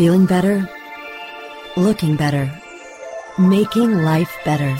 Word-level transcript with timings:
Feeling 0.00 0.24
better? 0.24 0.66
Looking 1.76 2.16
better? 2.16 2.50
Making 3.38 3.98
life 3.98 4.34
better. 4.46 4.74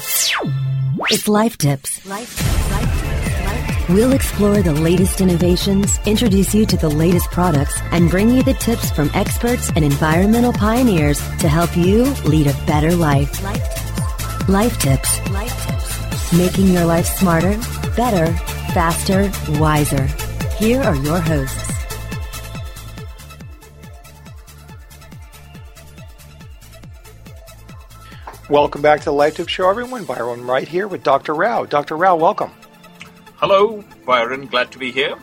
It's 1.11 1.29
Life 1.29 1.58
Tips. 1.58 2.07
Life, 2.07 3.91
We'll 3.91 4.12
explore 4.12 4.62
the 4.62 4.72
latest 4.72 5.20
innovations, 5.20 5.98
introduce 6.06 6.54
you 6.54 6.64
to 6.64 6.76
the 6.78 6.88
latest 6.88 7.30
products, 7.30 7.78
and 7.92 8.09
bring 8.09 8.30
you 8.30 8.43
the 8.43 8.54
tips 8.54 8.91
from 8.93 9.11
experts 9.12 9.70
and 9.77 9.84
environmental 9.84 10.55
pioneers 10.55 11.19
to 11.41 11.48
help 11.50 11.77
you 11.77 12.05
lead 12.25 12.46
a 12.46 12.55
better 12.64 12.96
life. 12.96 13.43
Life 14.48 14.79
Tips. 14.79 15.21
Life 15.29 15.66
Tips. 15.66 16.32
Making 16.32 16.68
your 16.68 16.87
life 16.87 17.05
smarter, 17.05 17.59
better, 17.95 18.32
faster, 18.73 19.30
wiser. 19.61 20.07
Here 20.57 20.80
are 20.80 20.96
your 20.96 21.21
hosts. 21.21 21.70
Welcome 28.50 28.82
back 28.82 28.99
to 28.99 29.04
the 29.04 29.13
Life 29.13 29.36
Tip 29.36 29.46
Show, 29.46 29.71
everyone. 29.71 30.04
Byron 30.04 30.45
right 30.45 30.67
here 30.67 30.89
with 30.89 31.04
Dr. 31.04 31.36
Rao. 31.36 31.67
Dr. 31.67 31.96
Rao, 31.96 32.16
welcome. 32.16 32.50
Hello, 33.36 33.84
Byron. 34.04 34.48
Glad 34.48 34.73
to 34.73 34.78
be 34.78 34.90
here. 34.90 35.16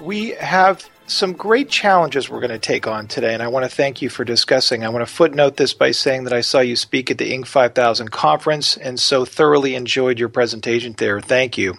We 0.00 0.30
have 0.30 0.88
some 1.06 1.34
great 1.34 1.68
challenges 1.68 2.30
we're 2.30 2.40
going 2.40 2.52
to 2.52 2.58
take 2.58 2.86
on 2.86 3.06
today, 3.06 3.34
and 3.34 3.42
I 3.42 3.48
want 3.48 3.66
to 3.66 3.68
thank 3.68 4.00
you 4.00 4.08
for 4.08 4.24
discussing. 4.24 4.82
I 4.82 4.88
want 4.88 5.06
to 5.06 5.14
footnote 5.14 5.58
this 5.58 5.74
by 5.74 5.90
saying 5.90 6.24
that 6.24 6.32
I 6.32 6.40
saw 6.40 6.60
you 6.60 6.74
speak 6.74 7.10
at 7.10 7.18
the 7.18 7.30
Inc. 7.30 7.46
5000 7.46 8.10
conference 8.10 8.78
and 8.78 8.98
so 8.98 9.26
thoroughly 9.26 9.74
enjoyed 9.74 10.18
your 10.18 10.30
presentation 10.30 10.94
there. 10.96 11.20
Thank 11.20 11.58
you. 11.58 11.74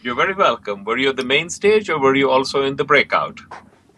You're 0.00 0.16
very 0.16 0.32
welcome. 0.32 0.84
Were 0.84 0.96
you 0.96 1.10
at 1.10 1.16
the 1.16 1.24
main 1.24 1.50
stage 1.50 1.90
or 1.90 2.00
were 2.00 2.14
you 2.14 2.30
also 2.30 2.62
in 2.62 2.76
the 2.76 2.84
breakout? 2.84 3.40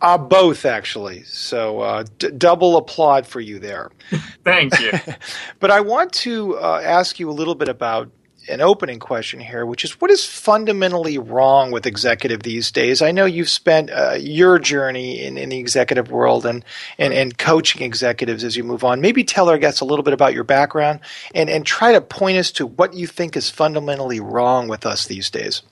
Uh, 0.01 0.19
both, 0.19 0.65
actually. 0.65 1.23
So, 1.25 1.81
uh, 1.81 2.05
d- 2.19 2.31
double 2.31 2.77
applaud 2.77 3.27
for 3.27 3.41
you 3.41 3.59
there. 3.59 3.91
Thank 4.45 4.79
you. 4.79 4.93
but 5.61 5.71
I 5.71 5.81
want 5.81 6.13
to 6.15 6.59
uh, 6.59 6.81
ask 6.85 7.19
you 7.19 7.31
a 7.31 7.33
little 7.33 7.55
bit 7.55 7.69
about 7.69 8.11
an 8.49 8.61
opening 8.61 8.99
question 8.99 9.41
here, 9.41 9.67
which 9.67 9.85
is 9.85 10.01
what 10.01 10.11
is 10.11 10.25
fundamentally 10.25 11.19
wrong 11.19 11.71
with 11.71 11.87
executive 11.87 12.43
these 12.43 12.71
days? 12.71 13.03
I 13.03 13.11
know 13.11 13.25
you've 13.25 13.49
spent 13.49 13.91
uh, 13.91 14.17
your 14.19 14.59
journey 14.59 15.25
in, 15.25 15.37
in 15.37 15.49
the 15.49 15.59
executive 15.59 16.11
world 16.11 16.47
and, 16.47 16.65
and, 16.99 17.13
and 17.13 17.37
coaching 17.37 17.83
executives 17.83 18.45
as 18.45 18.57
you 18.57 18.65
move 18.65 18.85
on. 18.85 19.01
Maybe 19.01 19.25
tell 19.25 19.49
our 19.49 19.59
guests 19.59 19.81
a 19.81 19.85
little 19.85 20.03
bit 20.03 20.15
about 20.15 20.35
your 20.35 20.45
background 20.45 21.01
and, 21.35 21.51
and 21.51 21.67
try 21.67 21.93
to 21.93 22.01
point 22.01 22.39
us 22.39 22.53
to 22.53 22.67
what 22.67 22.95
you 22.95 23.07
think 23.07 23.37
is 23.37 23.51
fundamentally 23.51 24.21
wrong 24.21 24.69
with 24.69 24.87
us 24.87 25.07
these 25.07 25.31
days. 25.31 25.63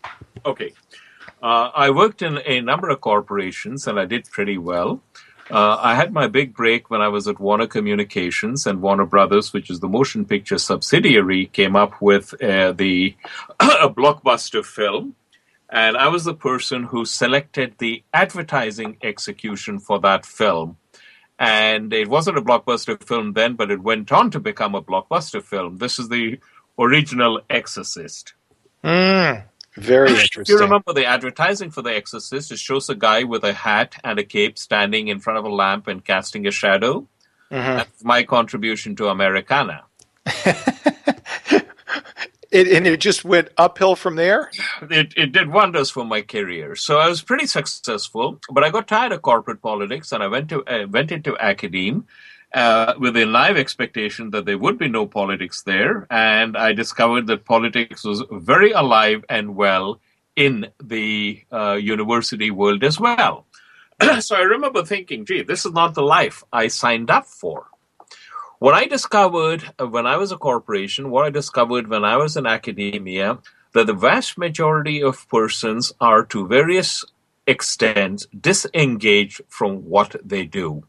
Okay. 0.44 0.72
Uh, 1.44 1.70
I 1.74 1.90
worked 1.90 2.22
in 2.22 2.40
a 2.46 2.62
number 2.62 2.88
of 2.88 3.02
corporations 3.02 3.86
and 3.86 4.00
I 4.00 4.06
did 4.06 4.24
pretty 4.30 4.56
well. 4.56 5.02
Uh, 5.50 5.76
I 5.78 5.94
had 5.94 6.10
my 6.10 6.26
big 6.26 6.54
break 6.54 6.88
when 6.88 7.02
I 7.02 7.08
was 7.08 7.28
at 7.28 7.38
Warner 7.38 7.66
Communications 7.66 8.66
and 8.66 8.80
Warner 8.80 9.04
Brothers, 9.04 9.52
which 9.52 9.68
is 9.68 9.80
the 9.80 9.88
motion 9.88 10.24
picture 10.24 10.56
subsidiary, 10.56 11.44
came 11.44 11.76
up 11.76 12.00
with 12.00 12.32
uh, 12.42 12.72
the 12.72 13.14
a 13.60 13.90
blockbuster 13.90 14.64
film, 14.64 15.16
and 15.68 15.98
I 15.98 16.08
was 16.08 16.24
the 16.24 16.32
person 16.32 16.84
who 16.84 17.04
selected 17.04 17.74
the 17.76 18.02
advertising 18.14 18.96
execution 19.02 19.80
for 19.80 20.00
that 20.00 20.24
film. 20.24 20.78
And 21.38 21.92
it 21.92 22.08
wasn't 22.08 22.38
a 22.38 22.42
blockbuster 22.42 23.04
film 23.04 23.34
then, 23.34 23.52
but 23.52 23.70
it 23.70 23.82
went 23.82 24.10
on 24.12 24.30
to 24.30 24.40
become 24.40 24.74
a 24.74 24.80
blockbuster 24.80 25.42
film. 25.42 25.76
This 25.76 25.98
is 25.98 26.08
the 26.08 26.38
original 26.78 27.42
Exorcist. 27.50 28.32
Mm. 28.82 29.44
Very 29.76 30.10
interesting. 30.10 30.54
You 30.54 30.60
remember 30.60 30.92
the 30.92 31.06
advertising 31.06 31.70
for 31.70 31.82
The 31.82 31.94
Exorcist, 31.94 32.52
it 32.52 32.58
shows 32.58 32.88
a 32.88 32.94
guy 32.94 33.24
with 33.24 33.44
a 33.44 33.52
hat 33.52 33.96
and 34.04 34.18
a 34.18 34.24
cape 34.24 34.58
standing 34.58 35.08
in 35.08 35.20
front 35.20 35.38
of 35.38 35.44
a 35.44 35.48
lamp 35.48 35.86
and 35.86 36.04
casting 36.04 36.46
a 36.46 36.50
shadow. 36.50 37.06
Mm-hmm. 37.50 37.76
That's 37.76 38.04
my 38.04 38.22
contribution 38.22 38.96
to 38.96 39.08
Americana. 39.08 39.84
it, 40.26 41.68
and 42.68 42.86
it 42.86 43.00
just 43.00 43.24
went 43.24 43.48
uphill 43.58 43.96
from 43.96 44.16
there? 44.16 44.50
It, 44.82 45.14
it 45.16 45.32
did 45.32 45.50
wonders 45.50 45.90
for 45.90 46.04
my 46.04 46.22
career. 46.22 46.76
So 46.76 46.98
I 46.98 47.08
was 47.08 47.22
pretty 47.22 47.46
successful, 47.46 48.40
but 48.50 48.64
I 48.64 48.70
got 48.70 48.88
tired 48.88 49.12
of 49.12 49.22
corporate 49.22 49.60
politics 49.60 50.12
and 50.12 50.22
I 50.22 50.28
went 50.28 50.48
to 50.50 50.64
uh, 50.64 50.86
went 50.88 51.12
into 51.12 51.36
academia 51.38 52.02
uh, 52.54 52.94
with 52.98 53.16
a 53.16 53.24
live 53.24 53.56
expectation 53.56 54.30
that 54.30 54.44
there 54.46 54.56
would 54.56 54.78
be 54.78 54.88
no 54.88 55.06
politics 55.06 55.62
there. 55.62 56.06
And 56.08 56.56
I 56.56 56.72
discovered 56.72 57.26
that 57.26 57.44
politics 57.44 58.04
was 58.04 58.22
very 58.30 58.70
alive 58.70 59.24
and 59.28 59.56
well 59.56 60.00
in 60.36 60.68
the 60.82 61.42
uh, 61.52 61.74
university 61.74 62.50
world 62.50 62.84
as 62.84 62.98
well. 62.98 63.46
so 64.20 64.36
I 64.36 64.42
remember 64.42 64.84
thinking, 64.84 65.24
gee, 65.24 65.42
this 65.42 65.66
is 65.66 65.72
not 65.72 65.94
the 65.94 66.02
life 66.02 66.44
I 66.52 66.68
signed 66.68 67.10
up 67.10 67.26
for. 67.26 67.66
What 68.60 68.74
I 68.74 68.86
discovered 68.86 69.64
uh, 69.78 69.86
when 69.86 70.06
I 70.06 70.16
was 70.16 70.32
a 70.32 70.38
corporation, 70.38 71.10
what 71.10 71.26
I 71.26 71.30
discovered 71.30 71.88
when 71.88 72.04
I 72.04 72.16
was 72.16 72.36
in 72.36 72.46
academia, 72.46 73.38
that 73.72 73.86
the 73.88 73.94
vast 73.94 74.38
majority 74.38 75.02
of 75.02 75.28
persons 75.28 75.92
are 76.00 76.24
to 76.26 76.46
various 76.46 77.04
extents 77.46 78.26
disengaged 78.40 79.42
from 79.48 79.88
what 79.88 80.16
they 80.24 80.44
do. 80.44 80.84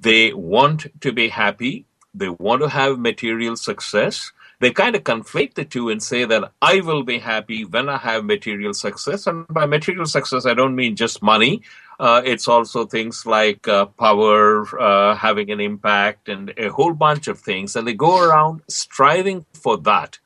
They 0.00 0.32
want 0.32 0.86
to 1.00 1.12
be 1.12 1.28
happy. 1.28 1.86
They 2.14 2.28
want 2.28 2.62
to 2.62 2.68
have 2.68 2.98
material 2.98 3.56
success. 3.56 4.32
They 4.60 4.72
kind 4.72 4.96
of 4.96 5.04
conflate 5.04 5.54
the 5.54 5.64
two 5.64 5.88
and 5.88 6.02
say 6.02 6.24
that 6.24 6.50
I 6.60 6.80
will 6.80 7.04
be 7.04 7.18
happy 7.18 7.64
when 7.64 7.88
I 7.88 7.96
have 7.98 8.24
material 8.24 8.74
success. 8.74 9.26
And 9.26 9.46
by 9.48 9.66
material 9.66 10.06
success, 10.06 10.46
I 10.46 10.54
don't 10.54 10.74
mean 10.74 10.96
just 10.96 11.22
money. 11.22 11.62
Uh, 12.00 12.22
it's 12.24 12.48
also 12.48 12.84
things 12.84 13.24
like 13.24 13.68
uh, 13.68 13.86
power, 13.86 14.66
uh, 14.80 15.14
having 15.14 15.50
an 15.50 15.60
impact, 15.60 16.28
and 16.28 16.52
a 16.56 16.68
whole 16.68 16.94
bunch 16.94 17.28
of 17.28 17.38
things. 17.38 17.76
And 17.76 17.86
they 17.86 17.94
go 17.94 18.20
around 18.20 18.62
striving 18.68 19.46
for 19.52 19.76
that 19.78 20.18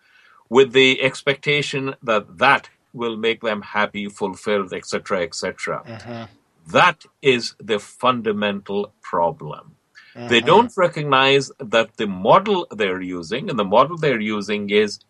with 0.49 0.73
the 0.73 1.03
expectation 1.03 1.95
that 2.03 2.39
that 2.39 2.69
will 2.93 3.17
make 3.17 3.41
them 3.41 3.63
happy, 3.63 4.09
fulfilled, 4.09 4.73
etc., 4.73 5.23
etc. 5.23 5.83
Mm-hmm. 5.87 6.25
That 6.69 7.05
is 7.21 7.55
the 7.59 7.79
fundamental 7.79 8.93
problem. 9.03 9.77
Uh-huh. 10.15 10.29
They 10.29 10.41
don't 10.41 10.73
recognize 10.77 11.51
that 11.59 11.97
the 11.97 12.07
model 12.07 12.67
they're 12.71 13.01
using, 13.01 13.49
and 13.51 13.59
the 13.59 13.65
model 13.65 13.97
they're 13.97 14.21
using 14.21 14.71
is 14.71 15.01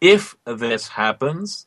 if 0.00 0.36
this 0.44 0.88
happens, 0.88 1.66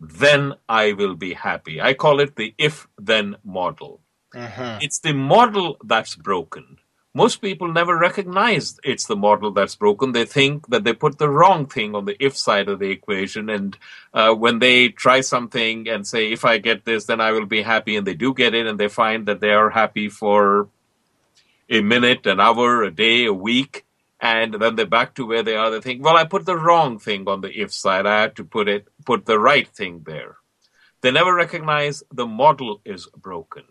then 0.00 0.54
I 0.68 0.92
will 0.92 1.14
be 1.14 1.34
happy. 1.34 1.80
I 1.80 1.94
call 1.94 2.20
it 2.20 2.36
the 2.36 2.54
if 2.58 2.86
then 2.98 3.36
model. 3.44 4.00
Uh-huh. 4.34 4.78
It's 4.82 5.00
the 5.00 5.14
model 5.14 5.78
that's 5.84 6.14
broken 6.14 6.78
most 7.16 7.36
people 7.40 7.72
never 7.72 7.96
recognize 7.96 8.78
it's 8.84 9.06
the 9.06 9.16
model 9.16 9.50
that's 9.50 9.74
broken. 9.74 10.12
They 10.12 10.26
think 10.26 10.68
that 10.68 10.84
they 10.84 10.92
put 10.92 11.16
the 11.16 11.30
wrong 11.30 11.64
thing 11.64 11.94
on 11.94 12.04
the 12.04 12.14
if 12.22 12.36
side 12.36 12.68
of 12.68 12.78
the 12.78 12.90
equation. 12.90 13.48
And 13.48 13.74
uh, 14.12 14.34
when 14.34 14.58
they 14.58 14.90
try 14.90 15.22
something 15.22 15.88
and 15.88 16.06
say, 16.06 16.30
if 16.30 16.44
I 16.44 16.58
get 16.58 16.84
this, 16.84 17.06
then 17.06 17.22
I 17.22 17.32
will 17.32 17.46
be 17.46 17.62
happy, 17.62 17.96
and 17.96 18.06
they 18.06 18.12
do 18.12 18.34
get 18.34 18.52
it, 18.52 18.66
and 18.66 18.78
they 18.78 18.88
find 18.88 19.24
that 19.28 19.40
they 19.40 19.52
are 19.52 19.70
happy 19.70 20.10
for 20.10 20.68
a 21.70 21.80
minute, 21.80 22.26
an 22.26 22.38
hour, 22.38 22.82
a 22.82 22.90
day, 22.90 23.24
a 23.24 23.32
week, 23.32 23.86
and 24.20 24.52
then 24.52 24.76
they're 24.76 24.94
back 24.98 25.14
to 25.14 25.24
where 25.24 25.42
they 25.42 25.56
are. 25.56 25.70
They 25.70 25.80
think, 25.80 26.04
well, 26.04 26.18
I 26.18 26.24
put 26.24 26.44
the 26.44 26.58
wrong 26.66 26.98
thing 26.98 27.26
on 27.28 27.40
the 27.40 27.50
if 27.62 27.72
side. 27.72 28.04
I 28.04 28.20
had 28.20 28.36
to 28.36 28.44
put 28.44 28.68
it, 28.68 28.88
put 29.06 29.24
the 29.24 29.38
right 29.38 29.68
thing 29.68 30.02
there. 30.04 30.36
They 31.00 31.12
never 31.12 31.34
recognize 31.34 32.02
the 32.12 32.26
model 32.26 32.82
is 32.84 33.08
broken. 33.16 33.64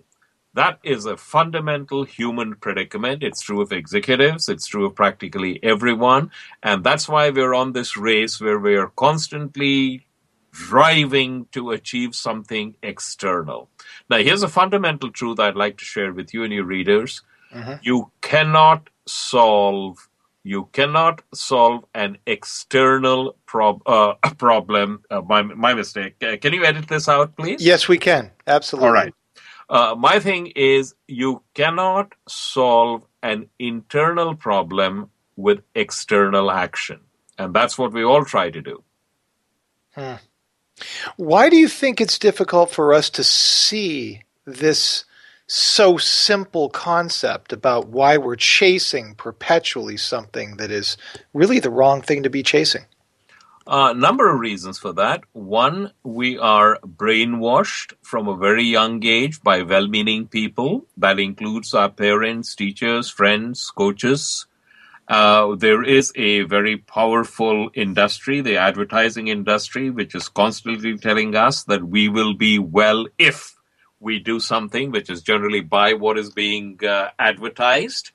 That 0.55 0.79
is 0.83 1.05
a 1.05 1.17
fundamental 1.17 2.05
human 2.05 2.55
predicament. 2.55 3.23
It's 3.23 3.41
true 3.41 3.61
of 3.61 3.73
executives, 3.73 4.47
it's 4.47 4.67
true 4.67 4.85
of 4.85 4.95
practically 4.95 5.61
everyone. 5.61 6.31
And 6.63 6.81
that's 6.81 7.09
why 7.09 7.29
we're 7.29 7.53
on 7.53 7.73
this 7.73 7.97
race 7.97 8.39
where 8.39 8.57
we're 8.57 8.87
constantly 8.87 10.07
driving 10.51 11.47
to 11.51 11.71
achieve 11.71 12.15
something 12.15 12.75
external. 12.81 13.69
Now, 14.09 14.17
here's 14.17 14.43
a 14.43 14.47
fundamental 14.47 15.11
truth 15.11 15.41
I'd 15.41 15.57
like 15.57 15.77
to 15.77 15.85
share 15.85 16.13
with 16.13 16.33
you 16.33 16.45
and 16.45 16.53
your 16.53 16.63
readers. 16.63 17.21
Mm-hmm. 17.53 17.73
You 17.83 18.11
cannot 18.21 18.89
solve 19.05 20.07
you 20.47 20.69
cannot 20.73 21.23
solve 21.33 21.85
an 21.95 22.19
external 22.27 23.35
prob- 23.47 23.81
uh, 23.87 24.13
problem. 24.37 25.01
Uh, 25.09 25.21
my, 25.21 25.41
my 25.41 25.73
mistake. 25.73 26.19
Can 26.19 26.53
you 26.53 26.63
edit 26.63 26.87
this 26.87 27.09
out, 27.09 27.35
please? 27.35 27.65
Yes, 27.65 27.87
we 27.87 27.97
can. 27.97 28.29
Absolutely. 28.45 28.87
All 28.87 28.93
right. 28.93 29.13
Uh, 29.69 29.95
my 29.97 30.19
thing 30.19 30.47
is 30.55 30.93
you 31.07 31.41
cannot 31.53 32.13
solve 32.27 33.03
an 33.23 33.49
internal 33.57 34.35
problem 34.35 35.09
with 35.35 35.61
external 35.73 36.51
action. 36.51 37.01
And 37.37 37.53
that's 37.53 37.77
what 37.77 37.91
we 37.91 38.03
all 38.03 38.23
try 38.23 38.49
to 38.49 38.61
do. 38.61 38.83
Hmm. 39.93 40.15
Why 41.17 41.49
do 41.49 41.57
you 41.57 41.67
think 41.67 41.99
it's 41.99 42.19
difficult 42.19 42.69
for 42.69 42.93
us 42.93 43.09
to 43.11 43.23
see 43.23 44.21
this 44.45 45.05
so 45.47 45.97
simple 45.97 46.69
concept 46.69 47.53
about 47.53 47.87
why 47.87 48.17
we're 48.17 48.35
chasing 48.35 49.15
perpetually 49.15 49.97
something 49.97 50.57
that 50.57 50.71
is 50.71 50.97
really 51.33 51.59
the 51.59 51.69
wrong 51.69 52.01
thing 52.01 52.23
to 52.23 52.29
be 52.29 52.43
chasing? 52.43 52.85
A 53.67 53.95
number 53.95 54.31
of 54.31 54.39
reasons 54.39 54.77
for 54.77 54.93
that. 54.93 55.23
One, 55.33 55.91
we 56.03 56.37
are 56.37 56.77
brainwashed 56.85 57.93
from 58.03 58.27
a 58.27 58.37
very 58.37 58.63
young 58.63 59.03
age 59.03 59.41
by 59.41 59.63
well 59.63 59.87
meaning 59.87 60.27
people. 60.27 60.85
That 60.97 61.19
includes 61.19 61.73
our 61.73 61.89
parents, 61.89 62.53
teachers, 62.53 63.09
friends, 63.09 63.71
coaches. 63.71 64.45
Uh, 65.07 65.55
there 65.55 65.81
is 65.81 66.11
a 66.15 66.41
very 66.41 66.77
powerful 66.77 67.71
industry, 67.73 68.41
the 68.41 68.57
advertising 68.57 69.29
industry, 69.29 69.89
which 69.89 70.13
is 70.13 70.29
constantly 70.29 70.95
telling 70.99 71.35
us 71.35 71.63
that 71.63 71.83
we 71.83 72.07
will 72.07 72.35
be 72.35 72.59
well 72.59 73.07
if 73.17 73.55
we 73.99 74.19
do 74.19 74.39
something, 74.39 74.91
which 74.91 75.09
is 75.09 75.23
generally 75.23 75.61
buy 75.61 75.93
what 75.93 76.19
is 76.19 76.29
being 76.29 76.79
uh, 76.85 77.09
advertised. 77.17 78.11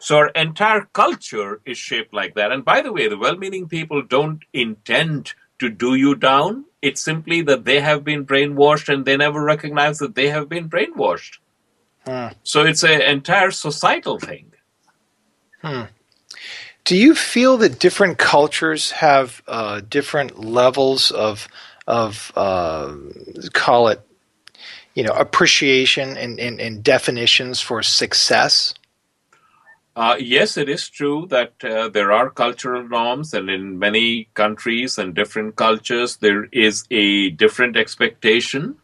So 0.00 0.16
our 0.16 0.28
entire 0.28 0.82
culture 0.92 1.60
is 1.64 1.78
shaped 1.78 2.12
like 2.12 2.34
that. 2.34 2.52
And 2.52 2.64
by 2.64 2.82
the 2.82 2.92
way, 2.92 3.08
the 3.08 3.16
well 3.16 3.36
meaning 3.36 3.68
people 3.68 4.02
don't 4.02 4.42
intend 4.52 5.34
to 5.60 5.70
do 5.70 5.94
you 5.94 6.14
down. 6.14 6.66
It's 6.82 7.00
simply 7.00 7.40
that 7.42 7.64
they 7.64 7.80
have 7.80 8.04
been 8.04 8.26
brainwashed 8.26 8.92
and 8.92 9.04
they 9.04 9.16
never 9.16 9.42
recognize 9.42 9.98
that 9.98 10.14
they 10.14 10.28
have 10.28 10.48
been 10.48 10.68
brainwashed. 10.68 11.38
Hmm. 12.06 12.28
So 12.42 12.64
it's 12.64 12.84
an 12.84 13.00
entire 13.00 13.50
societal 13.50 14.18
thing. 14.18 14.52
Hmm. 15.62 15.84
Do 16.84 16.96
you 16.96 17.14
feel 17.14 17.56
that 17.58 17.78
different 17.78 18.18
cultures 18.18 18.90
have 18.90 19.42
uh, 19.48 19.80
different 19.88 20.38
levels 20.38 21.10
of 21.10 21.48
of 21.86 22.32
uh, 22.36 22.94
call 23.54 23.88
it, 23.88 24.00
you 24.94 25.02
know, 25.02 25.12
appreciation 25.12 26.16
and, 26.16 26.38
and, 26.38 26.60
and 26.60 26.82
definitions 26.82 27.60
for 27.60 27.82
success? 27.82 28.74
Uh, 29.96 30.16
yes, 30.18 30.56
it 30.56 30.68
is 30.68 30.88
true 30.88 31.24
that 31.30 31.52
uh, 31.62 31.88
there 31.88 32.10
are 32.10 32.28
cultural 32.28 32.82
norms, 32.88 33.32
and 33.32 33.48
in 33.48 33.78
many 33.78 34.28
countries 34.34 34.98
and 34.98 35.14
different 35.14 35.54
cultures, 35.54 36.16
there 36.16 36.46
is 36.50 36.84
a 36.90 37.30
different 37.30 37.76
expectation. 37.76 38.74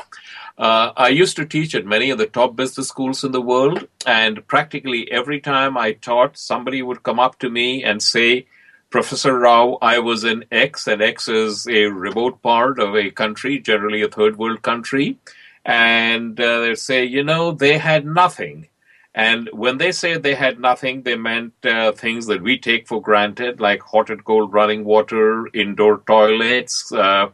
Uh, 0.57 0.93
I 0.97 1.09
used 1.09 1.35
to 1.37 1.47
teach 1.47 1.75
at 1.75 1.85
many 1.85 2.11
of 2.11 2.19
the 2.19 2.27
top 2.27 2.55
business 2.55 2.89
schools 2.89 3.25
in 3.25 3.33
the 3.33 3.41
world, 3.41 3.89
and 4.07 4.47
practically 4.47 5.11
every 5.11 5.41
time 5.41 5.77
I 5.77 5.93
taught, 5.93 6.39
somebody 6.39 6.81
would 6.81 7.03
come 7.03 7.19
up 7.19 7.41
to 7.41 7.51
me 7.51 7.83
and 7.83 8.01
say, 8.01 8.47
Professor 8.91 9.37
Rao, 9.37 9.79
I 9.83 9.99
was 9.99 10.23
in 10.23 10.45
X, 10.53 10.87
and 10.87 11.03
X 11.03 11.29
is 11.29 11.67
a 11.67 11.87
remote 11.87 12.41
part 12.43 12.79
of 12.79 12.95
a 12.95 13.11
country, 13.11 13.59
generally 13.59 14.03
a 14.03 14.09
third 14.09 14.37
world 14.37 14.63
country. 14.63 15.19
And 15.65 16.41
uh, 16.41 16.61
they'd 16.61 16.79
say, 16.79 17.05
you 17.05 17.25
know, 17.25 17.51
they 17.51 17.79
had 17.79 18.07
nothing. 18.07 18.69
And 19.15 19.49
when 19.53 19.79
they 19.79 19.91
say 19.91 20.17
they 20.17 20.35
had 20.35 20.61
nothing, 20.61 21.03
they 21.03 21.17
meant 21.17 21.55
uh, 21.65 21.93
things 21.93 22.27
that 22.27 22.43
we 22.43 22.59
take 22.59 22.87
for 22.87 23.03
granted, 23.03 23.61
like 23.61 23.83
hot 23.83 24.09
and 24.09 24.25
cold 24.25 24.53
running 24.53 24.85
water, 24.85 25.49
indoor 25.53 25.99
toilets, 26.07 26.93
uh, 26.93 27.31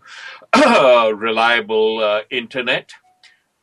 reliable 1.14 2.02
uh, 2.02 2.20
internet, 2.30 2.92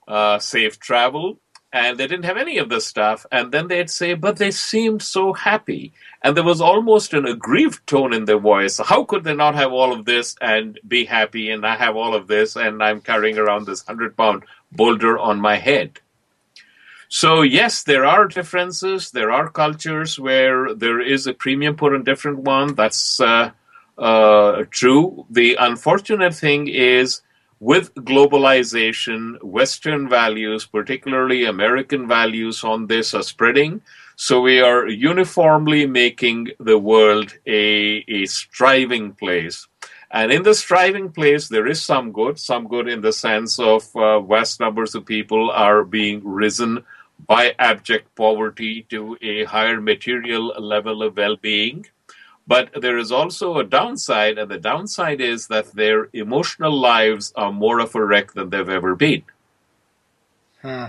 uh, 0.07 0.37
safe 0.37 0.79
travel. 0.79 1.39
And 1.71 1.97
they 1.97 2.05
didn't 2.05 2.25
have 2.25 2.37
any 2.37 2.59
of 2.59 2.69
this 2.69 2.85
stuff. 2.85 3.25
And 3.31 3.51
then 3.51 3.67
they'd 3.67 3.89
say, 3.89 4.13
but 4.13 4.37
they 4.37 4.51
seemed 4.51 5.01
so 5.01 5.33
happy. 5.33 5.91
And 6.21 6.37
there 6.37 6.43
was 6.43 6.61
almost 6.61 7.15
an 7.15 7.25
aggrieved 7.25 7.87
tone 7.87 8.13
in 8.13 8.25
their 8.25 8.37
voice. 8.37 8.77
How 8.77 9.05
could 9.05 9.23
they 9.23 9.33
not 9.33 9.55
have 9.55 9.73
all 9.73 9.91
of 9.91 10.05
this 10.05 10.35
and 10.39 10.79
be 10.87 11.05
happy? 11.05 11.49
And 11.49 11.65
I 11.65 11.75
have 11.75 11.95
all 11.95 12.13
of 12.13 12.27
this, 12.27 12.55
and 12.55 12.83
I'm 12.83 13.01
carrying 13.01 13.39
around 13.39 13.65
this 13.65 13.87
100 13.87 14.15
pound 14.15 14.43
boulder 14.71 15.17
on 15.17 15.39
my 15.41 15.55
head. 15.55 15.99
So 17.15 17.43
yes, 17.43 17.83
there 17.83 18.05
are 18.05 18.27
differences. 18.27 19.11
There 19.11 19.31
are 19.31 19.47
cultures 19.47 20.17
where 20.17 20.73
there 20.73 20.99
is 20.99 21.27
a 21.27 21.33
premium 21.35 21.75
put 21.75 21.93
on 21.93 22.03
different 22.03 22.39
one. 22.39 22.73
That's 22.73 23.21
uh, 23.21 23.51
uh, 23.99 24.63
true. 24.71 25.27
The 25.29 25.53
unfortunate 25.59 26.33
thing 26.33 26.67
is 26.67 27.21
with 27.59 27.93
globalization, 27.93 29.43
Western 29.43 30.09
values, 30.09 30.65
particularly 30.65 31.45
American 31.45 32.07
values 32.07 32.63
on 32.63 32.87
this, 32.87 33.13
are 33.13 33.21
spreading. 33.21 33.81
So 34.15 34.41
we 34.41 34.59
are 34.59 34.87
uniformly 34.87 35.85
making 35.85 36.47
the 36.59 36.79
world 36.79 37.31
a, 37.45 38.03
a 38.07 38.25
striving 38.25 39.13
place. 39.13 39.67
And 40.09 40.31
in 40.31 40.41
the 40.41 40.55
striving 40.55 41.11
place, 41.11 41.47
there 41.47 41.67
is 41.67 41.79
some 41.79 42.11
good, 42.11 42.39
some 42.39 42.67
good 42.67 42.87
in 42.87 43.01
the 43.01 43.13
sense 43.13 43.59
of 43.59 43.95
uh, 43.95 44.19
vast 44.21 44.59
numbers 44.59 44.95
of 44.95 45.05
people 45.05 45.51
are 45.51 45.83
being 45.83 46.19
risen 46.23 46.83
by 47.27 47.55
abject 47.59 48.13
poverty 48.15 48.85
to 48.89 49.17
a 49.21 49.43
higher 49.45 49.79
material 49.79 50.47
level 50.59 51.03
of 51.03 51.17
well 51.17 51.35
being. 51.35 51.85
But 52.45 52.81
there 52.81 52.97
is 52.97 53.11
also 53.11 53.57
a 53.57 53.63
downside, 53.63 54.37
and 54.37 54.51
the 54.51 54.59
downside 54.59 55.21
is 55.21 55.47
that 55.47 55.71
their 55.71 56.09
emotional 56.11 56.77
lives 56.77 57.31
are 57.35 57.53
more 57.53 57.79
of 57.79 57.95
a 57.95 58.03
wreck 58.03 58.33
than 58.33 58.49
they've 58.49 58.67
ever 58.67 58.95
been. 58.95 59.23
Hmm. 60.61 60.85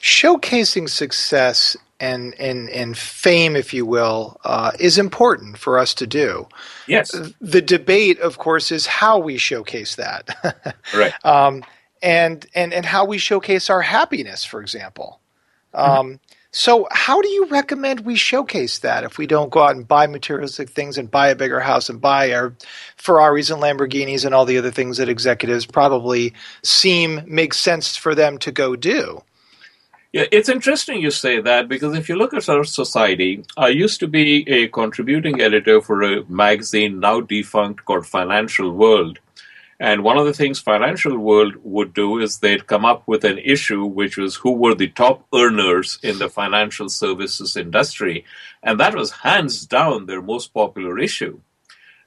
Showcasing 0.00 0.90
success 0.90 1.76
and, 2.00 2.34
and, 2.38 2.68
and 2.68 2.98
fame, 2.98 3.56
if 3.56 3.72
you 3.72 3.86
will, 3.86 4.38
uh, 4.44 4.72
is 4.78 4.98
important 4.98 5.56
for 5.56 5.78
us 5.78 5.94
to 5.94 6.06
do. 6.06 6.46
Yes. 6.86 7.14
The 7.40 7.62
debate, 7.62 8.18
of 8.20 8.36
course, 8.36 8.70
is 8.70 8.86
how 8.86 9.18
we 9.18 9.38
showcase 9.38 9.94
that. 9.96 10.76
right. 10.94 11.14
Um, 11.24 11.64
and, 12.02 12.44
and, 12.54 12.74
and 12.74 12.84
how 12.84 13.06
we 13.06 13.16
showcase 13.16 13.70
our 13.70 13.80
happiness, 13.80 14.44
for 14.44 14.60
example. 14.60 15.20
Um, 15.74 16.20
so, 16.56 16.86
how 16.92 17.20
do 17.20 17.28
you 17.28 17.46
recommend 17.46 18.00
we 18.00 18.14
showcase 18.14 18.78
that 18.78 19.02
if 19.02 19.18
we 19.18 19.26
don't 19.26 19.50
go 19.50 19.62
out 19.64 19.74
and 19.74 19.88
buy 19.88 20.06
materialistic 20.06 20.70
things 20.70 20.96
and 20.96 21.10
buy 21.10 21.26
a 21.28 21.34
bigger 21.34 21.58
house 21.58 21.88
and 21.88 22.00
buy 22.00 22.32
our 22.32 22.54
Ferraris 22.96 23.50
and 23.50 23.60
Lamborghinis 23.60 24.24
and 24.24 24.32
all 24.32 24.44
the 24.44 24.56
other 24.56 24.70
things 24.70 24.98
that 24.98 25.08
executives 25.08 25.66
probably 25.66 26.32
seem 26.62 27.22
make 27.26 27.54
sense 27.54 27.96
for 27.96 28.14
them 28.14 28.38
to 28.38 28.52
go 28.52 28.76
do? 28.76 29.22
Yeah, 30.12 30.26
it's 30.30 30.48
interesting 30.48 31.02
you 31.02 31.10
say 31.10 31.40
that 31.40 31.68
because 31.68 31.98
if 31.98 32.08
you 32.08 32.14
look 32.14 32.32
at 32.32 32.48
our 32.48 32.62
society, 32.62 33.44
I 33.56 33.66
used 33.70 33.98
to 33.98 34.06
be 34.06 34.48
a 34.48 34.68
contributing 34.68 35.40
editor 35.40 35.80
for 35.80 36.02
a 36.02 36.24
magazine 36.26 37.00
now 37.00 37.20
defunct 37.20 37.84
called 37.84 38.06
Financial 38.06 38.70
World. 38.70 39.18
And 39.80 40.04
one 40.04 40.16
of 40.16 40.26
the 40.26 40.32
things 40.32 40.60
Financial 40.60 41.18
World 41.18 41.54
would 41.62 41.94
do 41.94 42.18
is 42.18 42.38
they'd 42.38 42.66
come 42.66 42.84
up 42.84 43.02
with 43.06 43.24
an 43.24 43.38
issue 43.38 43.84
which 43.84 44.16
was 44.16 44.36
who 44.36 44.52
were 44.52 44.74
the 44.74 44.88
top 44.88 45.26
earners 45.34 45.98
in 46.02 46.18
the 46.18 46.28
financial 46.28 46.88
services 46.88 47.56
industry. 47.56 48.24
And 48.62 48.78
that 48.78 48.94
was 48.94 49.10
hands 49.10 49.66
down 49.66 50.06
their 50.06 50.22
most 50.22 50.54
popular 50.54 50.98
issue. 50.98 51.40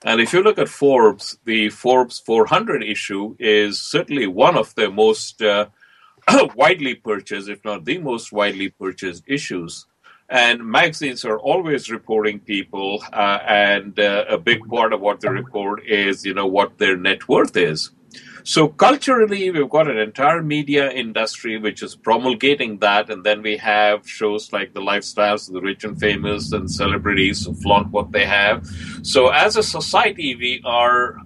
And 0.05 0.21
if 0.21 0.31
you 0.31 0.43
look 0.43 0.59
at 0.59 0.69
Forbes, 0.69 1.37
the 1.45 1.69
Forbes 1.69 2.19
400 2.19 2.83
issue 2.83 3.35
is 3.39 3.81
certainly 3.81 4.27
one 4.27 4.55
of 4.55 4.73
their 4.75 4.91
most 4.91 5.41
uh, 5.41 5.67
widely 6.55 6.95
purchased, 6.95 7.49
if 7.49 7.65
not 7.65 7.85
the 7.85 7.97
most 7.97 8.31
widely 8.31 8.69
purchased 8.69 9.23
issues. 9.27 9.87
And 10.29 10.65
magazines 10.65 11.23
are 11.23 11.39
always 11.39 11.89
reporting 11.89 12.39
people, 12.39 13.01
uh, 13.13 13.39
and 13.47 13.97
uh, 13.97 14.25
a 14.27 14.37
big 14.37 14.67
part 14.67 14.91
of 14.91 14.99
what 14.99 15.21
they 15.21 15.29
report 15.29 15.85
is, 15.87 16.25
you 16.25 16.33
know, 16.33 16.47
what 16.47 16.77
their 16.79 16.97
net 16.97 17.29
worth 17.29 17.55
is. 17.55 17.91
So 18.43 18.69
culturally, 18.69 19.51
we've 19.51 19.69
got 19.69 19.89
an 19.89 19.97
entire 19.97 20.41
media 20.41 20.89
industry 20.89 21.57
which 21.57 21.83
is 21.83 21.95
promulgating 21.95 22.77
that, 22.79 23.09
and 23.09 23.23
then 23.23 23.41
we 23.41 23.57
have 23.57 24.07
shows 24.07 24.53
like 24.53 24.73
the 24.73 24.81
lifestyles 24.81 25.47
of 25.47 25.53
the 25.55 25.61
rich 25.61 25.83
and 25.83 25.99
famous 25.99 26.53
and 26.53 26.71
celebrities 26.71 27.45
who 27.45 27.53
flaunt 27.53 27.91
what 27.91 28.11
they 28.13 28.25
have. 28.25 28.65
So 29.03 29.27
as 29.29 29.57
a 29.57 29.63
society, 29.63 30.35
we 30.35 30.61
are 30.63 31.17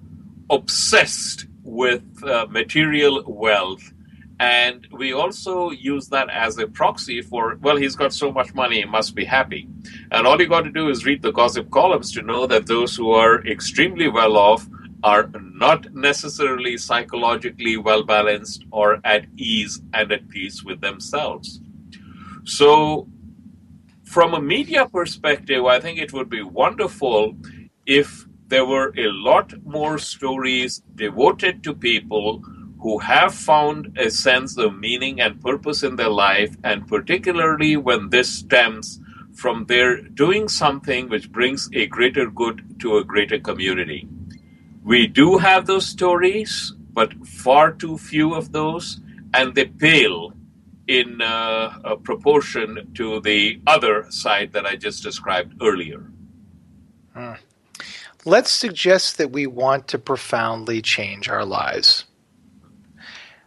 obsessed 0.49 1.45
with 1.63 2.03
uh, 2.23 2.47
material 2.49 3.23
wealth 3.27 3.93
and 4.41 4.87
we 4.91 5.13
also 5.13 5.69
use 5.69 6.07
that 6.07 6.27
as 6.31 6.57
a 6.57 6.65
proxy 6.65 7.21
for, 7.21 7.59
well, 7.61 7.77
he's 7.77 7.95
got 7.95 8.11
so 8.11 8.31
much 8.31 8.55
money, 8.55 8.77
he 8.77 8.85
must 8.85 9.13
be 9.13 9.23
happy. 9.23 9.67
And 10.09 10.25
all 10.25 10.41
you 10.41 10.47
got 10.47 10.63
to 10.63 10.71
do 10.71 10.89
is 10.89 11.05
read 11.05 11.21
the 11.21 11.31
gossip 11.31 11.69
columns 11.69 12.11
to 12.13 12.23
know 12.23 12.47
that 12.47 12.65
those 12.65 12.95
who 12.95 13.11
are 13.11 13.45
extremely 13.45 14.07
well 14.07 14.37
off 14.37 14.67
are 15.03 15.29
not 15.53 15.93
necessarily 15.93 16.75
psychologically 16.75 17.77
well 17.77 18.01
balanced 18.01 18.65
or 18.71 18.99
at 19.03 19.27
ease 19.37 19.79
and 19.93 20.11
at 20.11 20.27
peace 20.29 20.63
with 20.63 20.81
themselves. 20.81 21.61
So, 22.43 23.07
from 24.05 24.33
a 24.33 24.41
media 24.41 24.87
perspective, 24.87 25.65
I 25.65 25.79
think 25.79 25.99
it 25.99 26.13
would 26.13 26.31
be 26.31 26.41
wonderful 26.41 27.37
if 27.85 28.25
there 28.47 28.65
were 28.65 28.91
a 28.97 29.07
lot 29.07 29.53
more 29.63 29.99
stories 29.99 30.81
devoted 30.95 31.63
to 31.63 31.75
people 31.75 32.43
who 32.81 32.97
have 32.99 33.33
found 33.33 33.97
a 33.97 34.09
sense 34.09 34.57
of 34.57 34.77
meaning 34.77 35.21
and 35.21 35.41
purpose 35.41 35.83
in 35.83 35.95
their 35.95 36.09
life, 36.09 36.55
and 36.63 36.87
particularly 36.87 37.77
when 37.77 38.09
this 38.09 38.29
stems 38.29 38.99
from 39.33 39.65
their 39.65 40.01
doing 40.01 40.47
something 40.47 41.07
which 41.09 41.31
brings 41.31 41.69
a 41.73 41.85
greater 41.87 42.29
good 42.29 42.79
to 42.79 42.97
a 42.97 43.03
greater 43.03 43.39
community. 43.39 44.07
We 44.83 45.07
do 45.07 45.37
have 45.37 45.67
those 45.67 45.85
stories, 45.85 46.73
but 46.91 47.13
far 47.25 47.71
too 47.71 47.97
few 47.97 48.33
of 48.33 48.51
those, 48.51 48.99
and 49.33 49.53
they 49.53 49.65
pale 49.65 50.33
in 50.87 51.21
uh, 51.21 51.95
proportion 52.03 52.91
to 52.95 53.21
the 53.21 53.61
other 53.67 54.05
side 54.09 54.53
that 54.53 54.65
I 54.65 54.75
just 54.75 55.03
described 55.03 55.53
earlier. 55.61 56.11
Hmm. 57.13 57.33
let's 58.23 58.51
suggest 58.51 59.17
that 59.17 59.31
we 59.31 59.45
want 59.45 59.89
to 59.89 59.99
profoundly 59.99 60.81
change 60.81 61.27
our 61.27 61.43
lives. 61.43 62.05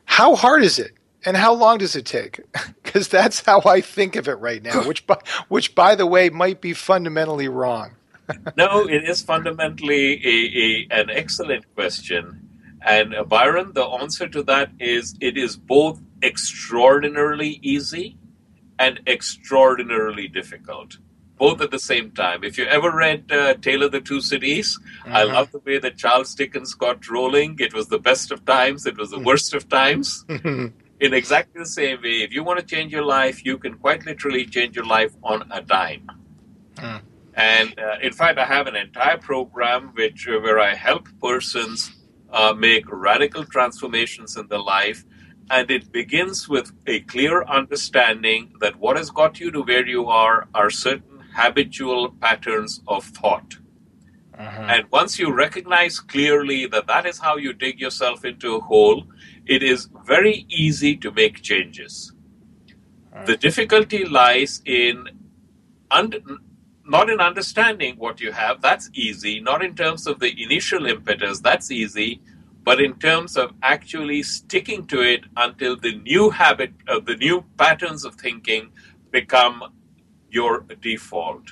How 0.04 0.34
hard 0.34 0.62
is 0.62 0.78
it? 0.78 0.92
And 1.26 1.36
how 1.36 1.54
long 1.54 1.78
does 1.78 1.96
it 1.96 2.06
take? 2.06 2.40
Because 2.94 3.08
that's 3.08 3.40
how 3.44 3.60
I 3.66 3.80
think 3.80 4.14
of 4.14 4.28
it 4.28 4.34
right 4.34 4.62
now, 4.62 4.82
which, 4.86 5.04
by, 5.04 5.18
which, 5.48 5.74
by 5.74 5.96
the 5.96 6.06
way, 6.06 6.30
might 6.30 6.60
be 6.60 6.72
fundamentally 6.72 7.48
wrong. 7.48 7.96
no, 8.56 8.88
it 8.88 9.02
is 9.02 9.20
fundamentally 9.20 10.14
a, 10.24 10.96
a, 10.96 11.00
an 11.00 11.10
excellent 11.10 11.64
question. 11.74 12.48
And 12.82 13.14
uh, 13.14 13.24
Byron, 13.24 13.72
the 13.74 13.82
answer 13.84 14.28
to 14.28 14.44
that 14.44 14.70
is 14.78 15.16
it 15.20 15.36
is 15.36 15.56
both 15.56 16.00
extraordinarily 16.22 17.58
easy 17.62 18.16
and 18.78 19.00
extraordinarily 19.06 20.28
difficult, 20.28 20.98
both 21.44 21.60
at 21.60 21.70
the 21.70 21.84
same 21.92 22.10
time. 22.24 22.42
If 22.42 22.56
you 22.58 22.64
ever 22.76 22.90
read 23.04 23.20
uh, 23.30 23.54
Tale 23.66 23.82
of 23.86 23.92
the 23.92 24.00
Two 24.00 24.20
Cities. 24.32 24.68
I 25.20 25.24
love 25.24 25.52
the 25.52 25.62
way 25.68 25.78
that 25.84 25.94
Charles 26.02 26.34
Dickens 26.34 26.72
got 26.84 26.98
rolling. 27.16 27.50
It 27.66 27.72
was 27.78 27.86
the 27.88 28.02
best 28.10 28.26
of 28.34 28.38
times, 28.46 28.86
it 28.86 28.96
was 28.96 29.10
the 29.10 29.22
worst 29.30 29.50
of 29.58 29.62
times. 29.68 30.24
In 31.04 31.12
exactly 31.20 31.58
the 31.66 31.72
same 31.80 32.00
way, 32.06 32.16
if 32.26 32.30
you 32.36 32.42
want 32.48 32.58
to 32.60 32.66
change 32.74 32.90
your 32.92 33.08
life, 33.20 33.44
you 33.48 33.58
can 33.64 33.74
quite 33.84 34.06
literally 34.10 34.44
change 34.56 34.72
your 34.78 34.88
life 34.98 35.12
on 35.22 35.38
a 35.58 35.60
dime. 35.60 36.06
Mm. 36.76 37.00
And 37.34 37.68
uh, 37.78 38.06
in 38.06 38.12
fact, 38.20 38.38
I 38.38 38.46
have 38.56 38.66
an 38.72 38.76
entire 38.76 39.18
program 39.18 39.80
which 40.00 40.20
uh, 40.28 40.38
where 40.44 40.60
I 40.70 40.72
help 40.88 41.08
persons 41.20 41.78
uh, 42.38 42.54
make 42.68 42.84
radical 43.10 43.44
transformations 43.44 44.36
in 44.38 44.46
their 44.48 44.66
life. 44.78 45.04
And 45.50 45.70
it 45.70 45.92
begins 45.92 46.48
with 46.48 46.68
a 46.86 47.00
clear 47.00 47.42
understanding 47.58 48.42
that 48.62 48.74
what 48.82 48.96
has 48.96 49.10
got 49.10 49.40
you 49.40 49.50
to 49.50 49.60
where 49.70 49.86
you 49.96 50.06
are 50.06 50.38
are 50.54 50.70
certain 50.70 51.13
habitual 51.34 52.10
patterns 52.20 52.80
of 52.86 53.04
thought. 53.04 53.58
Uh-huh. 54.38 54.66
And 54.68 54.84
once 54.90 55.18
you 55.18 55.32
recognize 55.32 56.00
clearly 56.00 56.66
that 56.66 56.86
that 56.86 57.06
is 57.06 57.18
how 57.18 57.36
you 57.36 57.52
dig 57.52 57.80
yourself 57.80 58.24
into 58.24 58.56
a 58.56 58.60
hole, 58.60 59.04
it 59.46 59.62
is 59.62 59.88
very 60.04 60.46
easy 60.48 60.96
to 60.96 61.12
make 61.12 61.42
changes. 61.42 62.12
Uh-huh. 63.12 63.24
The 63.24 63.36
difficulty 63.36 64.04
lies 64.04 64.60
in 64.64 65.08
un- 65.90 66.40
not 66.86 67.08
in 67.08 67.20
understanding 67.20 67.96
what 67.96 68.20
you 68.20 68.32
have, 68.32 68.60
that's 68.60 68.90
easy. 68.92 69.40
Not 69.40 69.64
in 69.64 69.74
terms 69.74 70.06
of 70.06 70.20
the 70.20 70.42
initial 70.42 70.86
impetus, 70.86 71.40
that's 71.40 71.70
easy. 71.70 72.20
But 72.62 72.80
in 72.80 72.94
terms 72.98 73.36
of 73.36 73.52
actually 73.62 74.22
sticking 74.22 74.86
to 74.86 75.00
it 75.00 75.24
until 75.36 75.76
the 75.76 75.96
new 75.98 76.30
habit, 76.30 76.72
uh, 76.88 77.00
the 77.00 77.16
new 77.16 77.44
patterns 77.58 78.04
of 78.04 78.14
thinking 78.16 78.70
become 79.10 79.72
your 80.34 80.54
default. 80.80 81.46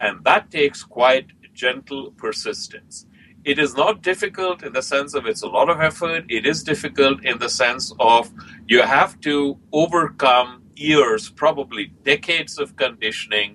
And 0.00 0.24
that 0.24 0.50
takes 0.50 0.82
quite 0.82 1.28
gentle 1.52 2.12
persistence. 2.12 3.06
It 3.44 3.58
is 3.58 3.76
not 3.76 4.02
difficult 4.02 4.62
in 4.62 4.72
the 4.72 4.82
sense 4.82 5.14
of 5.14 5.26
it's 5.26 5.42
a 5.42 5.48
lot 5.58 5.68
of 5.70 5.80
effort. 5.80 6.24
It 6.28 6.44
is 6.46 6.64
difficult 6.64 7.24
in 7.24 7.38
the 7.38 7.48
sense 7.48 7.94
of 8.00 8.32
you 8.66 8.82
have 8.82 9.20
to 9.20 9.58
overcome 9.72 10.62
years, 10.74 11.30
probably 11.30 11.92
decades 12.02 12.58
of 12.58 12.76
conditioning 12.76 13.50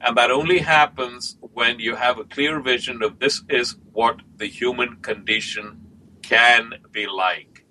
and 0.00 0.16
that 0.16 0.30
only 0.30 0.58
happens 0.58 1.36
when 1.54 1.80
you 1.80 1.96
have 1.96 2.18
a 2.18 2.24
clear 2.24 2.60
vision 2.60 3.02
of 3.02 3.18
this 3.18 3.42
is 3.48 3.76
what 3.92 4.20
the 4.36 4.46
human 4.46 4.96
condition 4.96 5.80
can 6.22 6.74
be 6.92 7.06
like. 7.06 7.64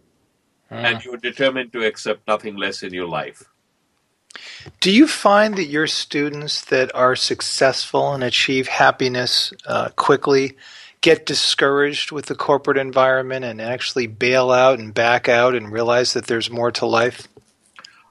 Uh. 0.72 0.76
And 0.76 1.06
you're 1.06 1.18
determined 1.18 1.72
to 1.74 1.86
accept 1.86 2.28
nothing 2.28 2.56
less 2.56 2.82
in 2.84 2.94
your 2.94 3.08
life. 3.08 3.44
Do 4.80 4.92
you 4.92 5.08
find 5.08 5.56
that 5.56 5.66
your 5.66 5.88
students 5.88 6.66
that 6.66 6.94
are 6.96 7.16
successful 7.16 8.14
and 8.14 8.24
achieve 8.24 8.68
happiness 8.68 9.54
uh, 9.66 9.90
quickly 9.96 10.58
get 11.02 11.26
discouraged 11.26 12.12
with 12.12 12.26
the 12.26 12.36
corporate 12.36 12.78
environment 12.78 13.46
and 13.46 13.62
actually 13.62 14.08
bail 14.08 14.52
out 14.52 14.80
and 14.80 14.94
back 14.94 15.30
out 15.30 15.54
and 15.54 15.72
realize 15.72 16.14
that 16.14 16.26
there's 16.26 16.50
more 16.50 16.72
to 16.72 16.86
life? 16.86 17.28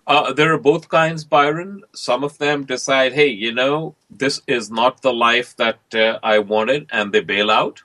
Uh, 0.06 0.32
there 0.32 0.52
are 0.52 0.58
both 0.58 0.88
kinds, 0.88 1.24
Byron. 1.24 1.82
Some 1.94 2.24
of 2.24 2.38
them 2.38 2.64
decide, 2.64 3.14
hey, 3.14 3.28
you 3.28 3.52
know, 3.52 3.96
this 4.10 4.42
is 4.46 4.70
not 4.70 5.02
the 5.02 5.12
life 5.12 5.56
that 5.56 5.80
uh, 5.94 6.18
I 6.22 6.40
wanted, 6.40 6.88
and 6.92 7.12
they 7.12 7.20
bail 7.20 7.50
out. 7.50 7.82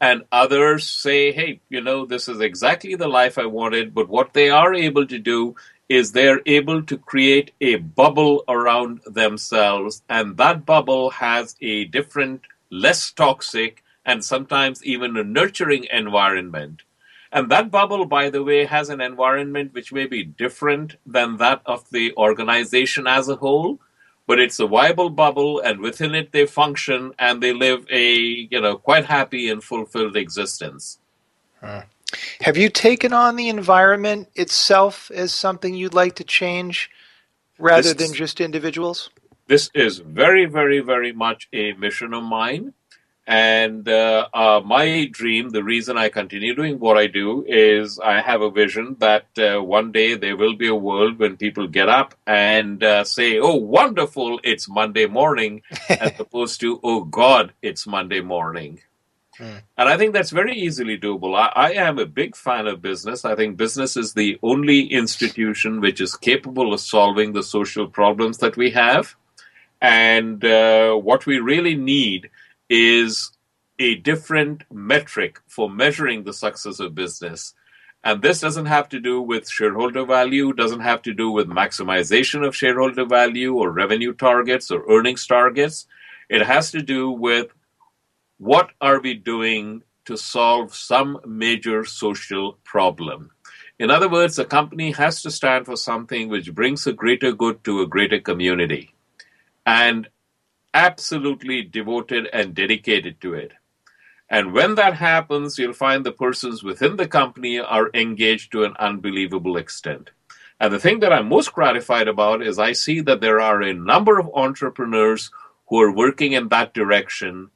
And 0.00 0.24
others 0.30 0.88
say, 0.88 1.32
hey, 1.32 1.60
you 1.68 1.80
know, 1.80 2.06
this 2.06 2.28
is 2.28 2.40
exactly 2.40 2.94
the 2.94 3.08
life 3.08 3.36
I 3.36 3.46
wanted, 3.46 3.94
but 3.94 4.08
what 4.08 4.32
they 4.32 4.50
are 4.50 4.74
able 4.74 5.06
to 5.06 5.18
do 5.18 5.56
is 5.88 6.12
they're 6.12 6.40
able 6.46 6.82
to 6.82 6.96
create 6.98 7.52
a 7.60 7.76
bubble 7.76 8.44
around 8.48 9.00
themselves, 9.06 10.02
and 10.08 10.36
that 10.36 10.64
bubble 10.64 11.10
has 11.10 11.56
a 11.60 11.84
different, 11.86 12.42
less 12.70 13.10
toxic, 13.10 13.82
and 14.04 14.24
sometimes 14.24 14.84
even 14.84 15.16
a 15.16 15.24
nurturing 15.24 15.86
environment 15.92 16.82
and 17.34 17.50
that 17.50 17.72
bubble, 17.72 18.06
by 18.06 18.30
the 18.30 18.44
way, 18.44 18.64
has 18.64 18.90
an 18.90 19.00
environment 19.00 19.74
which 19.74 19.92
may 19.92 20.06
be 20.06 20.22
different 20.22 20.94
than 21.04 21.38
that 21.38 21.62
of 21.66 21.90
the 21.90 22.14
organization 22.16 23.08
as 23.08 23.28
a 23.28 23.34
whole, 23.34 23.80
but 24.28 24.38
it's 24.38 24.60
a 24.60 24.68
viable 24.68 25.10
bubble, 25.10 25.58
and 25.58 25.80
within 25.80 26.14
it 26.14 26.30
they 26.30 26.46
function 26.46 27.12
and 27.18 27.42
they 27.42 27.52
live 27.52 27.86
a 27.90 28.06
you 28.08 28.60
know 28.60 28.76
quite 28.76 29.06
happy 29.06 29.48
and 29.50 29.64
fulfilled 29.64 30.14
existence. 30.16 31.00
Huh. 31.60 31.82
Have 32.40 32.56
you 32.56 32.68
taken 32.68 33.12
on 33.12 33.36
the 33.36 33.48
environment 33.48 34.28
itself 34.34 35.10
as 35.10 35.32
something 35.32 35.74
you'd 35.74 35.94
like 35.94 36.16
to 36.16 36.24
change 36.24 36.90
rather 37.58 37.94
this, 37.94 38.08
than 38.08 38.14
just 38.14 38.40
individuals? 38.40 39.10
This 39.46 39.70
is 39.74 39.98
very, 39.98 40.46
very, 40.46 40.80
very 40.80 41.12
much 41.12 41.48
a 41.52 41.72
mission 41.74 42.14
of 42.14 42.24
mine. 42.24 42.72
And 43.26 43.88
uh, 43.88 44.28
uh, 44.34 44.60
my 44.64 45.08
dream, 45.10 45.48
the 45.48 45.64
reason 45.64 45.96
I 45.96 46.10
continue 46.10 46.54
doing 46.54 46.78
what 46.78 46.98
I 46.98 47.06
do, 47.06 47.42
is 47.48 47.98
I 47.98 48.20
have 48.20 48.42
a 48.42 48.50
vision 48.50 48.96
that 48.98 49.26
uh, 49.38 49.62
one 49.62 49.92
day 49.92 50.14
there 50.14 50.36
will 50.36 50.56
be 50.56 50.68
a 50.68 50.74
world 50.74 51.18
when 51.18 51.38
people 51.38 51.66
get 51.66 51.88
up 51.88 52.14
and 52.26 52.82
uh, 52.84 53.04
say, 53.04 53.38
"Oh, 53.38 53.56
wonderful! 53.56 54.40
It's 54.44 54.68
Monday 54.68 55.06
morning," 55.06 55.62
as 55.88 56.12
opposed 56.20 56.60
to, 56.60 56.78
"Oh 56.82 57.04
God, 57.04 57.54
it's 57.62 57.86
Monday 57.86 58.20
morning." 58.20 58.80
Hmm. 59.38 59.56
And 59.76 59.88
I 59.88 59.96
think 59.96 60.12
that's 60.12 60.30
very 60.30 60.54
easily 60.54 60.98
doable. 60.98 61.36
I, 61.36 61.50
I, 61.54 61.72
am 61.72 61.98
a 61.98 62.06
big 62.06 62.36
fan 62.36 62.68
of 62.68 62.80
business. 62.80 63.24
I 63.24 63.34
think 63.34 63.56
business 63.56 63.96
is 63.96 64.14
the 64.14 64.38
only 64.42 64.82
institution 64.86 65.80
which 65.80 66.00
is 66.00 66.14
capable 66.16 66.72
of 66.72 66.80
solving 66.80 67.32
the 67.32 67.42
social 67.42 67.88
problems 67.88 68.38
that 68.38 68.56
we 68.56 68.70
have. 68.70 69.16
And 69.80 70.44
uh, 70.44 70.94
what 70.94 71.26
we 71.26 71.38
really 71.38 71.74
need 71.74 72.30
is 72.70 73.32
a 73.78 73.96
different 73.96 74.62
metric 74.72 75.40
for 75.48 75.68
measuring 75.68 76.22
the 76.22 76.32
success 76.32 76.78
of 76.78 76.94
business. 76.94 77.54
And 78.04 78.22
this 78.22 78.40
doesn't 78.40 78.66
have 78.66 78.88
to 78.90 79.00
do 79.00 79.20
with 79.20 79.48
shareholder 79.48 80.04
value, 80.04 80.52
doesn't 80.52 80.80
have 80.80 81.02
to 81.02 81.14
do 81.14 81.30
with 81.30 81.48
maximization 81.48 82.46
of 82.46 82.54
shareholder 82.54 83.04
value 83.04 83.54
or 83.54 83.70
revenue 83.70 84.12
targets 84.12 84.70
or 84.70 84.84
earnings 84.88 85.26
targets. 85.26 85.86
It 86.28 86.42
has 86.42 86.70
to 86.70 86.82
do 86.82 87.10
with 87.10 87.48
what 88.44 88.72
are 88.78 89.00
we 89.00 89.14
doing 89.14 89.82
to 90.04 90.18
solve 90.18 90.74
some 90.74 91.18
major 91.26 91.82
social 91.86 92.58
problem. 92.62 93.30
In 93.78 93.90
other 93.90 94.08
words, 94.08 94.38
a 94.38 94.44
company 94.44 94.92
has 94.92 95.22
to 95.22 95.30
stand 95.30 95.64
for 95.64 95.78
something 95.78 96.28
which 96.28 96.54
brings 96.54 96.86
a 96.86 96.92
greater 96.92 97.32
good 97.32 97.64
to 97.64 97.80
a 97.80 97.86
greater 97.86 98.20
community. 98.20 98.94
And 99.64 100.08
absolutely 100.74 101.62
devoted 101.62 102.28
and 102.34 102.54
dedicated 102.54 103.18
to 103.22 103.32
it. 103.32 103.52
And 104.28 104.52
when 104.52 104.74
that 104.74 104.94
happens, 104.94 105.58
you'll 105.58 105.72
find 105.72 106.04
the 106.04 106.12
persons 106.12 106.62
within 106.62 106.96
the 106.96 107.08
company 107.08 107.58
are 107.58 107.88
engaged 107.94 108.52
to 108.52 108.64
an 108.64 108.74
unbelievable 108.78 109.56
extent. 109.56 110.10
And 110.60 110.70
the 110.70 110.78
thing 110.78 111.00
that 111.00 111.14
I'm 111.14 111.28
most 111.28 111.52
gratified 111.54 112.08
about 112.08 112.42
is 112.42 112.58
I 112.58 112.72
see 112.72 113.00
that 113.02 113.22
there 113.22 113.40
are 113.40 113.62
a 113.62 113.72
number 113.72 114.18
of 114.18 114.30
entrepreneurs 114.34 115.30
who 115.68 115.80
are 115.80 115.90
working 115.90 116.32
in 116.32 116.48
that 116.48 116.74
direction, 116.74 117.50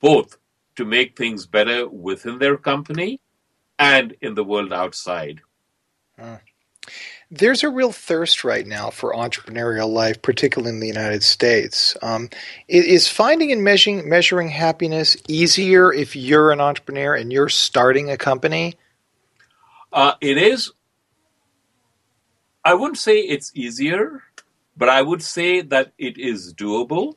both 0.00 0.38
to 0.76 0.84
make 0.84 1.16
things 1.16 1.46
better 1.46 1.88
within 1.88 2.38
their 2.38 2.56
company 2.56 3.20
and 3.78 4.16
in 4.20 4.34
the 4.34 4.44
world 4.44 4.72
outside. 4.72 5.40
Hmm 6.18 6.36
there's 7.30 7.64
a 7.64 7.68
real 7.68 7.92
thirst 7.92 8.44
right 8.44 8.66
now 8.66 8.90
for 8.90 9.14
entrepreneurial 9.14 9.88
life, 9.88 10.22
particularly 10.22 10.74
in 10.74 10.80
the 10.80 10.86
United 10.86 11.22
States. 11.22 11.96
Um, 12.02 12.30
is 12.68 13.08
finding 13.08 13.50
and 13.50 13.64
measuring, 13.64 14.08
measuring 14.08 14.48
happiness 14.48 15.16
easier 15.28 15.92
if 15.92 16.14
you're 16.14 16.52
an 16.52 16.60
entrepreneur 16.60 17.14
and 17.14 17.32
you're 17.32 17.48
starting 17.48 18.10
a 18.10 18.16
company? 18.16 18.76
Uh, 19.92 20.14
it 20.20 20.38
is. 20.38 20.72
I 22.64 22.74
wouldn't 22.74 22.98
say 22.98 23.18
it's 23.18 23.52
easier, 23.54 24.22
but 24.76 24.88
I 24.88 25.02
would 25.02 25.22
say 25.22 25.60
that 25.60 25.92
it 25.98 26.18
is 26.18 26.54
doable 26.54 27.16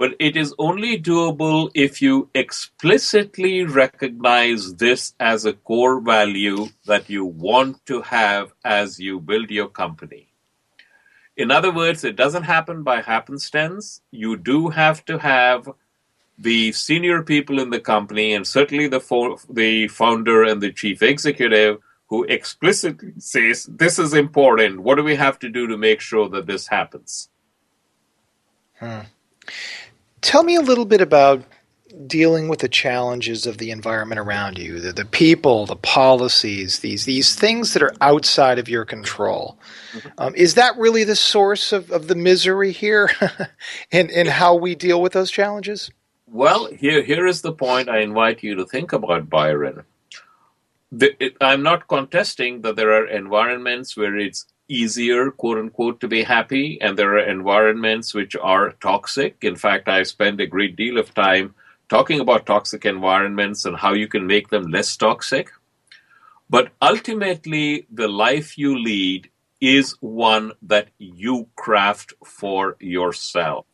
but 0.00 0.14
it 0.18 0.34
is 0.34 0.54
only 0.58 0.98
doable 0.98 1.70
if 1.74 2.00
you 2.00 2.30
explicitly 2.34 3.64
recognize 3.64 4.74
this 4.76 5.14
as 5.20 5.44
a 5.44 5.52
core 5.52 6.00
value 6.00 6.68
that 6.86 7.10
you 7.10 7.26
want 7.26 7.84
to 7.84 8.00
have 8.00 8.50
as 8.64 8.98
you 8.98 9.20
build 9.20 9.50
your 9.50 9.68
company. 9.68 10.28
In 11.36 11.50
other 11.50 11.70
words, 11.70 12.02
it 12.02 12.16
doesn't 12.16 12.44
happen 12.44 12.82
by 12.82 13.02
happenstance. 13.02 14.00
You 14.10 14.38
do 14.38 14.70
have 14.70 15.04
to 15.04 15.18
have 15.18 15.68
the 16.38 16.72
senior 16.72 17.22
people 17.22 17.60
in 17.60 17.68
the 17.68 17.80
company, 17.80 18.32
and 18.32 18.46
certainly 18.46 18.88
the 18.88 19.00
fo- 19.00 19.38
the 19.50 19.88
founder 19.88 20.44
and 20.44 20.62
the 20.62 20.72
chief 20.72 21.02
executive, 21.02 21.76
who 22.06 22.24
explicitly 22.24 23.12
says 23.18 23.66
this 23.66 23.98
is 23.98 24.14
important. 24.14 24.80
What 24.80 24.94
do 24.94 25.04
we 25.04 25.16
have 25.16 25.38
to 25.40 25.50
do 25.50 25.66
to 25.66 25.76
make 25.76 26.00
sure 26.00 26.30
that 26.30 26.46
this 26.46 26.68
happens? 26.68 27.28
Hmm. 28.78 29.00
Tell 30.22 30.42
me 30.42 30.56
a 30.56 30.60
little 30.60 30.84
bit 30.84 31.00
about 31.00 31.42
dealing 32.06 32.48
with 32.48 32.60
the 32.60 32.68
challenges 32.68 33.46
of 33.46 33.58
the 33.58 33.70
environment 33.70 34.18
around 34.18 34.58
you, 34.58 34.80
the, 34.80 34.92
the 34.92 35.04
people, 35.04 35.66
the 35.66 35.76
policies, 35.76 36.80
these 36.80 37.04
these 37.04 37.34
things 37.34 37.74
that 37.74 37.82
are 37.82 37.94
outside 38.00 38.58
of 38.58 38.68
your 38.68 38.84
control. 38.84 39.58
Mm-hmm. 39.92 40.08
Um, 40.18 40.34
is 40.34 40.54
that 40.54 40.76
really 40.76 41.04
the 41.04 41.16
source 41.16 41.72
of, 41.72 41.90
of 41.90 42.06
the 42.08 42.14
misery 42.14 42.72
here 42.72 43.10
and, 43.92 44.10
and 44.10 44.28
how 44.28 44.54
we 44.54 44.74
deal 44.74 45.02
with 45.02 45.12
those 45.12 45.30
challenges? 45.30 45.90
Well, 46.26 46.66
here 46.66 47.02
here 47.02 47.26
is 47.26 47.42
the 47.42 47.52
point 47.52 47.88
I 47.88 48.00
invite 48.00 48.42
you 48.42 48.54
to 48.56 48.64
think 48.64 48.92
about, 48.92 49.28
Byron. 49.28 49.84
The, 50.92 51.14
it, 51.22 51.36
I'm 51.40 51.62
not 51.62 51.88
contesting 51.88 52.62
that 52.62 52.76
there 52.76 52.92
are 52.92 53.06
environments 53.06 53.96
where 53.96 54.16
it's 54.18 54.46
easier, 54.70 55.30
quote 55.30 55.58
unquote, 55.58 56.00
to 56.00 56.08
be 56.08 56.22
happy, 56.22 56.80
and 56.80 56.96
there 56.96 57.14
are 57.14 57.28
environments 57.28 58.14
which 58.14 58.36
are 58.36 58.72
toxic. 58.80 59.36
In 59.42 59.56
fact, 59.56 59.88
I 59.88 60.04
spend 60.04 60.40
a 60.40 60.46
great 60.46 60.76
deal 60.76 60.98
of 60.98 61.14
time 61.14 61.54
talking 61.88 62.20
about 62.20 62.46
toxic 62.46 62.86
environments 62.86 63.64
and 63.64 63.76
how 63.76 63.92
you 63.92 64.06
can 64.08 64.26
make 64.26 64.48
them 64.48 64.70
less 64.70 64.96
toxic. 64.96 65.50
But 66.48 66.72
ultimately, 66.80 67.86
the 67.92 68.08
life 68.08 68.56
you 68.56 68.78
lead 68.78 69.30
is 69.60 69.96
one 70.00 70.52
that 70.62 70.88
you 70.98 71.48
craft 71.56 72.14
for 72.24 72.76
yourself. 72.80 73.66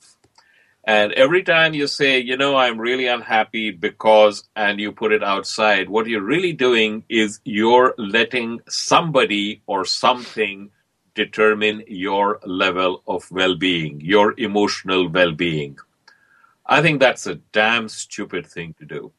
And 0.84 1.12
every 1.12 1.42
time 1.42 1.74
you 1.74 1.88
say, 1.88 2.20
you 2.20 2.36
know, 2.36 2.56
I'm 2.56 2.78
really 2.78 3.08
unhappy 3.08 3.72
because, 3.72 4.44
and 4.54 4.78
you 4.78 4.92
put 4.92 5.12
it 5.12 5.22
outside, 5.22 5.88
what 5.88 6.06
you're 6.06 6.22
really 6.22 6.52
doing 6.52 7.02
is 7.08 7.40
you're 7.44 7.92
letting 7.98 8.60
somebody 8.68 9.62
or 9.66 9.84
something 9.84 10.70
determine 11.16 11.82
your 11.88 12.38
level 12.44 13.02
of 13.08 13.28
well 13.32 13.56
being, 13.56 14.00
your 14.00 14.38
emotional 14.38 15.08
well 15.08 15.32
being. 15.32 15.76
I 16.64 16.82
think 16.82 17.00
that's 17.00 17.26
a 17.26 17.36
damn 17.52 17.88
stupid 17.88 18.46
thing 18.46 18.74
to 18.78 18.84
do. 18.84 19.12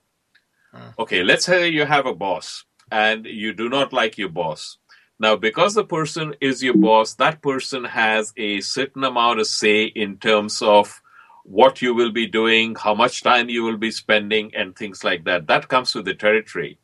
Hmm. 0.73 0.89
Okay, 0.99 1.23
let's 1.23 1.45
say 1.45 1.67
you 1.67 1.85
have 1.85 2.05
a 2.05 2.15
boss 2.15 2.63
and 2.91 3.25
you 3.25 3.53
do 3.53 3.67
not 3.67 3.91
like 3.91 4.17
your 4.17 4.29
boss. 4.29 4.77
Now, 5.19 5.35
because 5.35 5.73
the 5.73 5.83
person 5.83 6.35
is 6.39 6.63
your 6.63 6.75
boss, 6.77 7.15
that 7.15 7.41
person 7.41 7.83
has 7.83 8.33
a 8.37 8.61
certain 8.61 9.03
amount 9.03 9.39
of 9.39 9.47
say 9.47 9.85
in 9.85 10.17
terms 10.17 10.61
of 10.61 11.01
what 11.43 11.81
you 11.81 11.95
will 11.95 12.11
be 12.11 12.27
doing, 12.27 12.75
how 12.75 12.93
much 12.93 13.23
time 13.23 13.49
you 13.49 13.63
will 13.63 13.77
be 13.77 13.89
spending, 13.89 14.53
and 14.53 14.75
things 14.75 15.03
like 15.03 15.23
that. 15.23 15.47
That 15.47 15.69
comes 15.69 15.95
with 15.95 16.05
the 16.05 16.13
territory. 16.13 16.77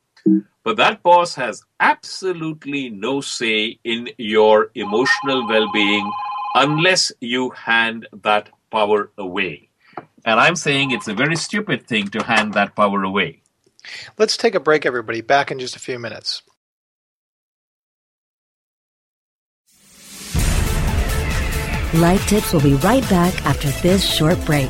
But 0.63 0.77
that 0.77 1.03
boss 1.03 1.36
has 1.36 1.63
absolutely 1.80 2.89
no 2.89 3.20
say 3.22 3.80
in 3.84 4.10
your 4.18 4.72
emotional 4.75 5.48
well 5.48 5.70
being 5.74 6.10
unless 6.56 7.12
you 7.20 7.50
hand 7.51 8.08
that 8.24 8.50
power 8.72 9.12
away. 9.18 9.70
And 10.25 10.39
I'm 10.39 10.56
saying 10.56 10.92
it's 10.92 11.08
a 11.08 11.13
very 11.13 11.36
stupid 11.36 11.86
thing 11.86 12.08
to 12.10 12.24
hand 12.24 12.53
that 12.53 12.75
power 12.75 13.03
away. 13.03 13.42
Let's 14.18 14.38
take 14.38 14.56
a 14.56 14.60
break, 14.60 14.86
everybody. 14.86 15.22
Back 15.22 15.51
in 15.51 15.60
just 15.60 15.75
a 15.75 15.80
few 15.80 16.00
minutes. 16.00 16.42
Life 21.96 22.25
Tips 22.27 22.53
will 22.53 22.62
be 22.62 22.74
right 22.75 23.08
back 23.10 23.46
after 23.46 23.70
this 23.82 24.03
short 24.03 24.44
break. 24.46 24.70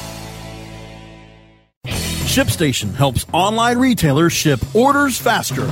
ShipStation 2.31 2.93
helps 2.93 3.25
online 3.33 3.77
retailers 3.77 4.31
ship 4.31 4.61
orders 4.73 5.17
faster. 5.17 5.65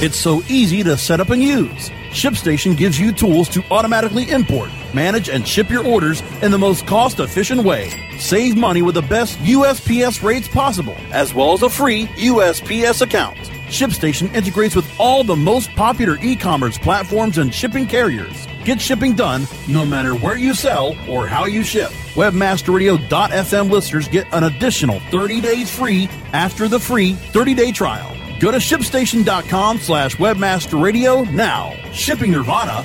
It's 0.00 0.16
so 0.16 0.42
easy 0.48 0.84
to 0.84 0.96
set 0.96 1.18
up 1.18 1.30
and 1.30 1.42
use. 1.42 1.90
ShipStation 2.10 2.76
gives 2.76 3.00
you 3.00 3.10
tools 3.10 3.48
to 3.48 3.64
automatically 3.72 4.30
import, 4.30 4.70
manage, 4.94 5.28
and 5.28 5.44
ship 5.44 5.68
your 5.68 5.84
orders 5.84 6.22
in 6.40 6.52
the 6.52 6.58
most 6.58 6.86
cost 6.86 7.18
efficient 7.18 7.64
way. 7.64 7.90
Save 8.16 8.56
money 8.56 8.80
with 8.82 8.94
the 8.94 9.02
best 9.02 9.38
USPS 9.38 10.22
rates 10.22 10.46
possible, 10.46 10.94
as 11.10 11.34
well 11.34 11.52
as 11.52 11.62
a 11.62 11.68
free 11.68 12.06
USPS 12.06 13.02
account. 13.02 13.36
ShipStation 13.66 14.32
integrates 14.32 14.76
with 14.76 14.88
all 15.00 15.24
the 15.24 15.34
most 15.34 15.68
popular 15.70 16.16
e 16.22 16.36
commerce 16.36 16.78
platforms 16.78 17.38
and 17.38 17.52
shipping 17.52 17.88
carriers. 17.88 18.46
Get 18.64 18.80
shipping 18.80 19.14
done 19.14 19.46
no 19.68 19.84
matter 19.84 20.14
where 20.14 20.36
you 20.36 20.54
sell 20.54 20.96
or 21.08 21.26
how 21.26 21.46
you 21.46 21.62
ship. 21.62 21.90
Webmasterradio.fm 22.14 23.70
listeners 23.70 24.08
get 24.08 24.26
an 24.32 24.44
additional 24.44 25.00
30 25.10 25.40
days 25.40 25.74
free 25.74 26.08
after 26.32 26.68
the 26.68 26.78
free 26.78 27.12
30-day 27.12 27.72
trial. 27.72 28.16
Go 28.40 28.50
to 28.50 28.58
shipstation.com 28.58 29.78
slash 29.78 30.16
webmasterradio 30.16 31.30
now. 31.32 31.72
Shipping 31.92 32.32
Nirvana 32.32 32.84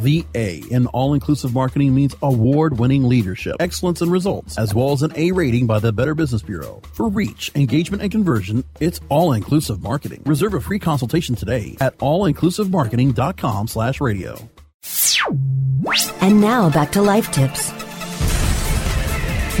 The 0.00 0.24
A 0.34 0.62
in 0.70 0.86
All 0.86 1.12
Inclusive 1.12 1.52
Marketing 1.52 1.94
means 1.94 2.16
award 2.22 2.78
winning 2.78 3.04
leadership, 3.04 3.56
excellence, 3.60 4.00
and 4.00 4.10
results, 4.10 4.56
as 4.56 4.74
well 4.74 4.92
as 4.92 5.02
an 5.02 5.12
A 5.14 5.32
rating 5.32 5.66
by 5.66 5.78
the 5.78 5.92
Better 5.92 6.14
Business 6.14 6.40
Bureau. 6.40 6.80
For 6.94 7.10
reach, 7.10 7.50
engagement, 7.54 8.02
and 8.02 8.10
conversion, 8.10 8.64
it's 8.80 8.98
All 9.10 9.34
Inclusive 9.34 9.82
Marketing. 9.82 10.22
Reserve 10.24 10.54
a 10.54 10.60
free 10.62 10.78
consultation 10.78 11.34
today 11.34 11.76
at 11.82 11.98
allinclusivemarketing.com 11.98 13.68
slash 13.68 14.00
radio. 14.00 14.48
And 16.22 16.40
now 16.40 16.70
back 16.70 16.92
to 16.92 17.02
life 17.02 17.30
tips. 17.30 17.70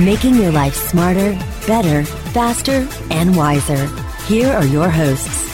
Making 0.00 0.36
your 0.36 0.52
life 0.52 0.74
smarter, 0.74 1.32
better, 1.66 2.04
faster, 2.32 2.88
and 3.10 3.36
wiser. 3.36 3.86
Here 4.24 4.50
are 4.50 4.64
your 4.64 4.88
hosts. 4.88 5.50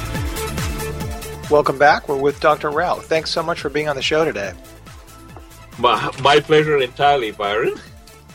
Welcome 1.51 1.77
back. 1.77 2.09
We're 2.09 2.17
with 2.17 2.39
Dr. 2.39 2.71
Rao. 2.71 2.97
Thanks 2.97 3.31
so 3.31 3.43
much 3.43 3.61
for 3.61 3.69
being 3.69 3.89
on 3.89 3.97
the 3.97 4.03
show 4.03 4.25
today. 4.25 4.53
My, 5.79 6.11
my 6.23 6.41
pleasure 6.41 6.79
entirely, 6.79 7.33
Byron. 7.33 7.75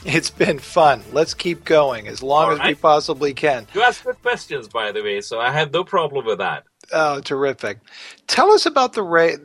It's 0.05 0.29
been 0.29 0.59
fun. 0.59 1.03
Let's 1.11 1.33
keep 1.33 1.63
going 1.63 2.07
as 2.07 2.23
long 2.23 2.45
All 2.45 2.51
as 2.53 2.59
right. 2.59 2.69
we 2.69 2.75
possibly 2.75 3.33
can. 3.33 3.67
You 3.73 3.83
asked 3.83 4.03
good 4.03 4.21
questions, 4.21 4.67
by 4.67 4.91
the 4.91 5.03
way, 5.03 5.21
so 5.21 5.39
I 5.39 5.51
had 5.51 5.71
no 5.71 5.83
problem 5.83 6.25
with 6.25 6.39
that. 6.39 6.63
Oh, 6.91 7.19
terrific. 7.21 7.79
Tell 8.27 8.51
us 8.51 8.65
about 8.65 8.93
the 8.93 9.03
Ray. 9.03 9.35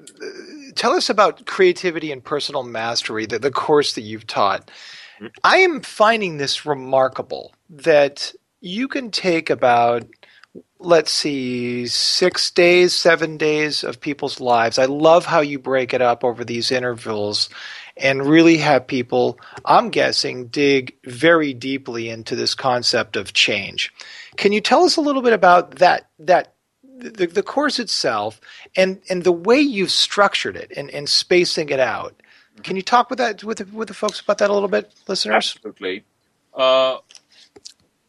tell 0.75 0.93
us 0.93 1.11
about 1.11 1.47
creativity 1.47 2.11
and 2.11 2.25
personal 2.25 2.63
mastery, 2.63 3.27
the, 3.27 3.39
the 3.39 3.51
course 3.51 3.95
that 3.95 4.03
you've 4.03 4.27
taught. 4.27 4.71
Hmm. 5.19 5.27
I 5.45 5.59
am 5.59 5.81
finding 5.83 6.39
this 6.39 6.65
remarkable 6.65 7.55
that 7.71 8.33
you 8.61 8.89
can 8.89 9.11
take 9.11 9.51
about, 9.51 10.07
let's 10.79 11.13
see, 11.13 11.87
six 11.87 12.51
days, 12.51 12.95
seven 12.95 13.37
days 13.37 13.85
of 13.85 14.01
people's 14.01 14.41
lives. 14.41 14.79
I 14.79 14.87
love 14.87 15.27
how 15.27 15.41
you 15.41 15.59
break 15.59 15.93
it 15.93 16.03
up 16.03 16.25
over 16.25 16.45
these 16.45 16.73
intervals 16.73 17.49
and 17.97 18.27
really 18.27 18.59
have 18.59 18.87
people, 18.87 19.39
I'm 19.65 19.91
guessing, 19.91 20.49
dig 20.49 20.97
very 21.05 21.55
deeply 21.55 22.09
into 22.09 22.37
this 22.37 22.55
concept 22.55 23.17
of 23.17 23.33
change. 23.33 23.93
Can 24.37 24.53
you 24.53 24.61
tell 24.61 24.85
us 24.85 24.97
a 24.97 25.01
little 25.01 25.23
bit 25.23 25.33
about 25.33 25.77
that 25.77 26.09
that 26.19 26.55
the, 26.99 27.27
the 27.27 27.43
course 27.43 27.79
itself 27.79 28.41
and, 28.77 29.01
and 29.11 29.25
the 29.25 29.33
way 29.33 29.61
you've 29.61 29.91
structured 29.91 30.57
it 30.57 30.73
and, 30.77 30.91
and 30.91 31.09
spacing 31.09 31.69
it 31.69 31.81
out? 31.81 32.23
Can 32.63 32.77
you 32.77 32.83
talk 32.83 33.11
with 33.11 33.19
that 33.19 33.45
with 33.45 33.73
with 33.73 33.89
the 33.89 33.95
folks 33.95 34.21
about 34.21 34.39
that 34.39 34.51
a 34.51 34.53
little 34.53 34.69
bit, 34.69 34.95
listeners? 35.09 35.35
Absolutely. 35.35 36.05
Uh, 36.55 36.99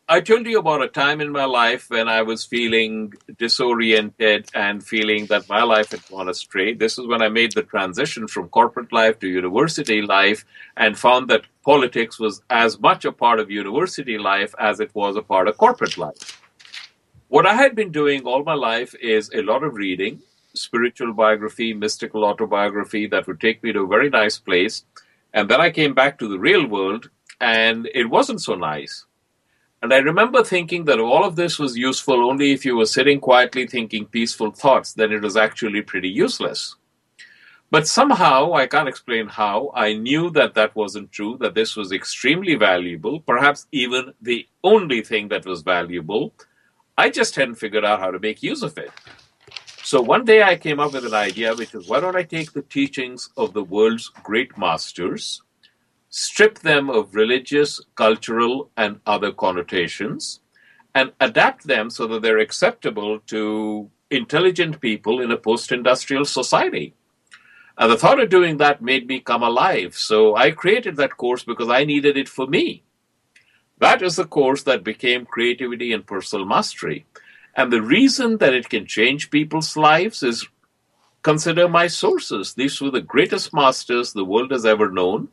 I 0.10 0.22
told 0.22 0.46
you 0.46 0.58
about 0.58 0.82
a 0.82 0.88
time 0.88 1.20
in 1.20 1.34
my 1.34 1.44
life 1.44 1.90
when 1.90 2.08
I 2.08 2.22
was 2.22 2.46
feeling 2.46 3.12
disoriented 3.38 4.50
and 4.54 4.82
feeling 4.82 5.26
that 5.26 5.50
my 5.50 5.64
life 5.64 5.92
had 5.92 6.08
gone 6.08 6.30
astray. 6.30 6.74
This 6.74 6.98
is 6.98 7.06
when 7.06 7.22
I 7.22 7.28
made 7.28 7.52
the 7.52 7.64
transition 7.64 8.26
from 8.30 8.48
corporate 8.48 8.94
life 8.94 9.20
to 9.20 9.28
university 9.28 10.02
life 10.02 10.46
and 10.78 10.98
found 10.98 11.28
that 11.28 11.42
politics 11.66 12.22
was 12.22 12.42
as 12.50 12.80
much 12.80 13.04
a 13.04 13.12
part 13.12 13.42
of 13.42 13.52
university 13.52 14.18
life 14.18 14.56
as 14.58 14.80
it 14.80 14.96
was 14.96 15.18
a 15.18 15.22
part 15.22 15.50
of 15.50 15.58
corporate 15.58 15.98
life. 15.98 16.42
What 17.28 17.46
I 17.46 17.56
had 17.56 17.76
been 17.76 17.92
doing 17.92 18.24
all 18.24 18.46
my 18.46 18.54
life 18.54 18.96
is 19.02 19.30
a 19.34 19.42
lot 19.42 19.62
of 19.62 19.74
reading, 19.74 20.22
spiritual 20.54 21.12
biography, 21.12 21.74
mystical 21.74 22.24
autobiography 22.24 23.08
that 23.08 23.28
would 23.28 23.42
take 23.42 23.62
me 23.62 23.74
to 23.74 23.82
a 23.82 23.88
very 23.88 24.10
nice 24.10 24.40
place. 24.40 24.86
And 25.34 25.50
then 25.50 25.60
I 25.60 25.70
came 25.70 25.94
back 25.94 26.18
to 26.20 26.30
the 26.30 26.40
real 26.40 26.66
world 26.66 27.10
and 27.42 27.90
it 27.94 28.10
wasn't 28.10 28.42
so 28.42 28.56
nice. 28.56 29.04
And 29.82 29.94
I 29.94 29.98
remember 29.98 30.44
thinking 30.44 30.86
that 30.86 31.00
all 31.00 31.24
of 31.24 31.36
this 31.36 31.60
was 31.60 31.78
useful 31.78 32.28
only 32.28 32.52
if 32.52 32.66
you 32.66 32.76
were 32.76 32.88
sitting 32.88 33.20
quietly 33.20 33.68
thinking 33.68 34.06
peaceful 34.06 34.52
thoughts, 34.52 34.94
then 34.94 35.12
it 35.12 35.22
was 35.22 35.38
actually 35.38 35.84
pretty 35.84 36.10
useless. 36.10 36.76
But 37.70 37.88
somehow, 37.88 38.54
I 38.54 38.66
can't 38.66 38.88
explain 38.88 39.28
how, 39.28 39.72
I 39.76 39.94
knew 39.94 40.30
that 40.32 40.54
that 40.56 40.76
wasn't 40.76 41.12
true, 41.12 41.38
that 41.42 41.54
this 41.54 41.76
was 41.76 41.92
extremely 41.92 42.56
valuable, 42.56 43.20
perhaps 43.20 43.68
even 43.72 44.14
the 44.22 44.48
only 44.64 45.02
thing 45.02 45.28
that 45.28 45.46
was 45.46 45.62
valuable. 45.62 46.34
I 46.98 47.10
just 47.10 47.36
hadn't 47.36 47.56
figured 47.56 47.86
out 47.86 48.00
how 48.00 48.10
to 48.10 48.20
make 48.20 48.42
use 48.42 48.64
of 48.64 48.78
it. 48.78 48.92
So 49.84 50.02
one 50.02 50.26
day 50.26 50.44
I 50.44 50.56
came 50.56 50.80
up 50.80 50.94
with 50.94 51.06
an 51.06 51.14
idea, 51.14 51.54
which 51.54 51.76
is 51.76 51.88
why 51.88 52.00
don't 52.00 52.16
I 52.16 52.24
take 52.24 52.54
the 52.54 52.62
teachings 52.62 53.30
of 53.38 53.54
the 53.54 53.64
world's 53.64 54.10
great 54.24 54.58
masters, 54.58 55.44
strip 56.10 56.60
them 56.60 56.90
of 56.90 57.16
religious, 57.16 57.82
cultural, 57.96 58.72
and 58.78 59.00
other 59.06 59.32
connotations, 59.32 60.40
and 60.96 61.12
adapt 61.20 61.68
them 61.68 61.90
so 61.90 62.08
that 62.08 62.22
they're 62.22 62.40
acceptable 62.40 63.20
to 63.28 63.90
intelligent 64.10 64.80
people 64.80 65.22
in 65.22 65.32
a 65.32 65.38
post 65.38 65.72
industrial 65.72 66.26
society. 66.26 66.94
And 67.78 67.92
the 67.92 67.98
thought 67.98 68.20
of 68.20 68.30
doing 68.30 68.58
that 68.58 68.82
made 68.82 69.08
me 69.08 69.20
come 69.20 69.44
alive. 69.44 69.96
So 69.96 70.36
I 70.36 70.52
created 70.52 70.96
that 70.96 71.18
course 71.18 71.44
because 71.44 71.70
I 71.70 71.84
needed 71.84 72.18
it 72.18 72.28
for 72.28 72.48
me. 72.48 72.84
That 73.80 74.02
is 74.02 74.16
the 74.16 74.26
course 74.26 74.64
that 74.64 74.84
became 74.84 75.26
Creativity 75.26 75.94
and 75.94 76.06
Personal 76.06 76.46
Mastery. 76.46 77.06
And 77.56 77.72
the 77.72 77.82
reason 77.82 78.38
that 78.38 78.54
it 78.54 78.70
can 78.70 78.88
change 78.88 79.30
people's 79.30 79.78
lives 79.78 80.24
is 80.24 80.48
consider 81.22 81.68
my 81.68 81.86
sources. 81.88 82.56
These 82.56 82.82
were 82.82 82.90
the 82.90 83.02
greatest 83.02 83.54
masters 83.54 84.14
the 84.14 84.26
world 84.26 84.52
has 84.52 84.66
ever 84.66 84.90
known. 84.90 85.30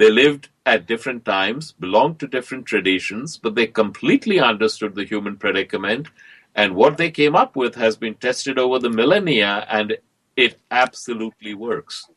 They 0.00 0.10
lived 0.10 0.48
at 0.64 0.86
different 0.86 1.26
times, 1.26 1.72
belonged 1.72 2.20
to 2.20 2.26
different 2.26 2.64
traditions, 2.64 3.36
but 3.36 3.54
they 3.54 3.66
completely 3.66 4.40
understood 4.40 4.94
the 4.94 5.04
human 5.04 5.36
predicament. 5.36 6.08
And 6.54 6.74
what 6.74 6.96
they 6.96 7.10
came 7.10 7.36
up 7.36 7.54
with 7.54 7.74
has 7.74 7.98
been 7.98 8.14
tested 8.14 8.58
over 8.58 8.78
the 8.78 8.88
millennia, 8.88 9.66
and 9.68 9.98
it 10.36 10.58
absolutely 10.70 11.52
works. 11.52 12.08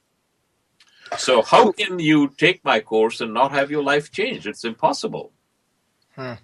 So, 1.18 1.42
how 1.42 1.74
can 1.74 2.00
you 2.00 2.30
take 2.30 2.64
my 2.64 2.80
course 2.80 3.20
and 3.20 3.34
not 3.34 3.52
have 3.52 3.70
your 3.70 3.84
life 3.84 4.14
change? 4.14 4.48
It's 4.48 4.64
impossible. 4.64 5.34
Hmm. 6.16 6.36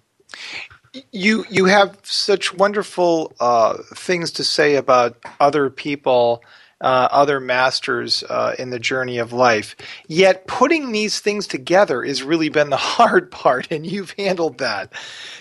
You 1.13 1.45
you 1.49 1.63
have 1.65 1.99
such 2.03 2.53
wonderful 2.53 3.31
uh, 3.39 3.77
things 3.95 4.31
to 4.31 4.43
say 4.43 4.75
about 4.75 5.17
other 5.39 5.69
people 5.69 6.43
uh, 6.81 7.07
other 7.11 7.39
masters 7.39 8.23
uh, 8.23 8.55
in 8.57 8.69
the 8.69 8.79
journey 8.79 9.17
of 9.17 9.33
life. 9.33 9.75
Yet 10.07 10.47
putting 10.47 10.91
these 10.91 11.19
things 11.19 11.47
together 11.47 12.03
has 12.03 12.23
really 12.23 12.49
been 12.49 12.69
the 12.69 12.77
hard 12.97 13.31
part, 13.31 13.71
and 13.71 13.85
you've 13.85 14.11
handled 14.11 14.59
that. 14.59 14.93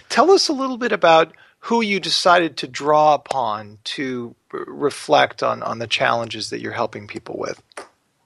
Tell 0.08 0.30
us 0.30 0.48
a 0.48 0.52
little 0.52 0.78
bit 0.78 0.92
about 0.92 1.32
who 1.60 1.80
you 1.80 2.00
decided 2.00 2.56
to 2.58 2.68
draw 2.68 3.14
upon 3.14 3.78
to 3.84 4.34
reflect 4.52 5.42
on, 5.42 5.62
on 5.62 5.78
the 5.78 5.86
challenges 5.86 6.50
that 6.50 6.60
you're 6.60 6.72
helping 6.72 7.06
people 7.06 7.36
with. 7.36 7.62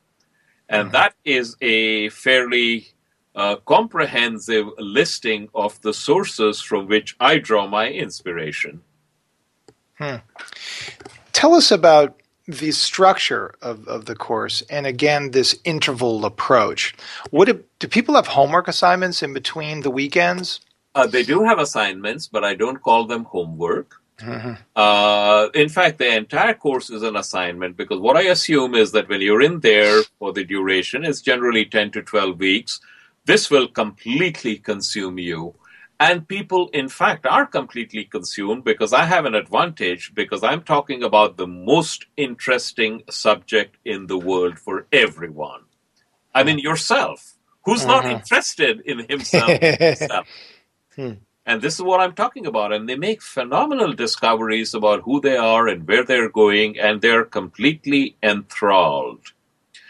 And 0.67 0.87
mm-hmm. 0.87 0.93
that 0.93 1.13
is 1.23 1.55
a 1.61 2.09
fairly 2.09 2.87
a 3.35 3.57
comprehensive 3.65 4.67
listing 4.77 5.49
of 5.53 5.79
the 5.81 5.93
sources 5.93 6.61
from 6.61 6.87
which 6.87 7.15
I 7.19 7.37
draw 7.37 7.67
my 7.67 7.89
inspiration. 7.89 8.81
Hmm. 9.97 10.17
Tell 11.31 11.53
us 11.55 11.71
about 11.71 12.21
the 12.47 12.71
structure 12.71 13.53
of, 13.61 13.87
of 13.87 14.05
the 14.05 14.15
course 14.15 14.61
and 14.69 14.85
again 14.85 15.31
this 15.31 15.57
interval 15.63 16.25
approach. 16.25 16.93
What 17.29 17.45
do, 17.45 17.63
do 17.79 17.87
people 17.87 18.15
have 18.15 18.27
homework 18.27 18.67
assignments 18.67 19.23
in 19.23 19.33
between 19.33 19.81
the 19.81 19.91
weekends? 19.91 20.59
Uh, 20.93 21.07
they 21.07 21.23
do 21.23 21.43
have 21.43 21.59
assignments, 21.59 22.27
but 22.27 22.43
I 22.43 22.55
don't 22.55 22.81
call 22.81 23.05
them 23.05 23.23
homework. 23.23 23.95
Mm-hmm. 24.19 24.53
Uh, 24.75 25.47
in 25.55 25.69
fact, 25.69 25.97
the 25.97 26.15
entire 26.15 26.53
course 26.53 26.89
is 26.89 27.01
an 27.01 27.15
assignment 27.15 27.77
because 27.77 27.99
what 27.99 28.17
I 28.17 28.23
assume 28.23 28.75
is 28.75 28.91
that 28.91 29.07
when 29.07 29.21
you're 29.21 29.41
in 29.41 29.61
there 29.61 30.01
for 30.19 30.33
the 30.33 30.43
duration, 30.43 31.05
it's 31.05 31.21
generally 31.21 31.65
10 31.65 31.91
to 31.91 32.01
12 32.01 32.37
weeks 32.39 32.81
this 33.25 33.49
will 33.49 33.67
completely 33.67 34.57
consume 34.57 35.17
you. 35.17 35.55
And 35.99 36.27
people, 36.27 36.69
in 36.69 36.89
fact, 36.89 37.27
are 37.27 37.45
completely 37.45 38.05
consumed 38.05 38.63
because 38.63 38.91
I 38.91 39.05
have 39.05 39.25
an 39.25 39.35
advantage 39.35 40.13
because 40.15 40.43
I'm 40.43 40.63
talking 40.63 41.03
about 41.03 41.37
the 41.37 41.45
most 41.45 42.07
interesting 42.17 43.03
subject 43.09 43.77
in 43.85 44.07
the 44.07 44.17
world 44.17 44.57
for 44.57 44.87
everyone. 44.91 45.61
I 46.33 46.43
mean, 46.43 46.57
yourself. 46.57 47.35
Who's 47.65 47.85
not 47.85 48.05
uh-huh. 48.05 48.15
interested 48.15 48.81
in 48.81 49.05
himself? 49.07 49.51
hmm. 50.95 51.11
And 51.45 51.61
this 51.61 51.75
is 51.75 51.83
what 51.83 51.99
I'm 51.99 52.13
talking 52.13 52.47
about. 52.47 52.73
And 52.73 52.89
they 52.89 52.95
make 52.95 53.21
phenomenal 53.21 53.93
discoveries 53.93 54.73
about 54.73 55.01
who 55.01 55.21
they 55.21 55.37
are 55.37 55.67
and 55.67 55.87
where 55.87 56.03
they're 56.03 56.29
going, 56.29 56.79
and 56.79 57.01
they're 57.01 57.25
completely 57.25 58.17
enthralled. 58.23 59.21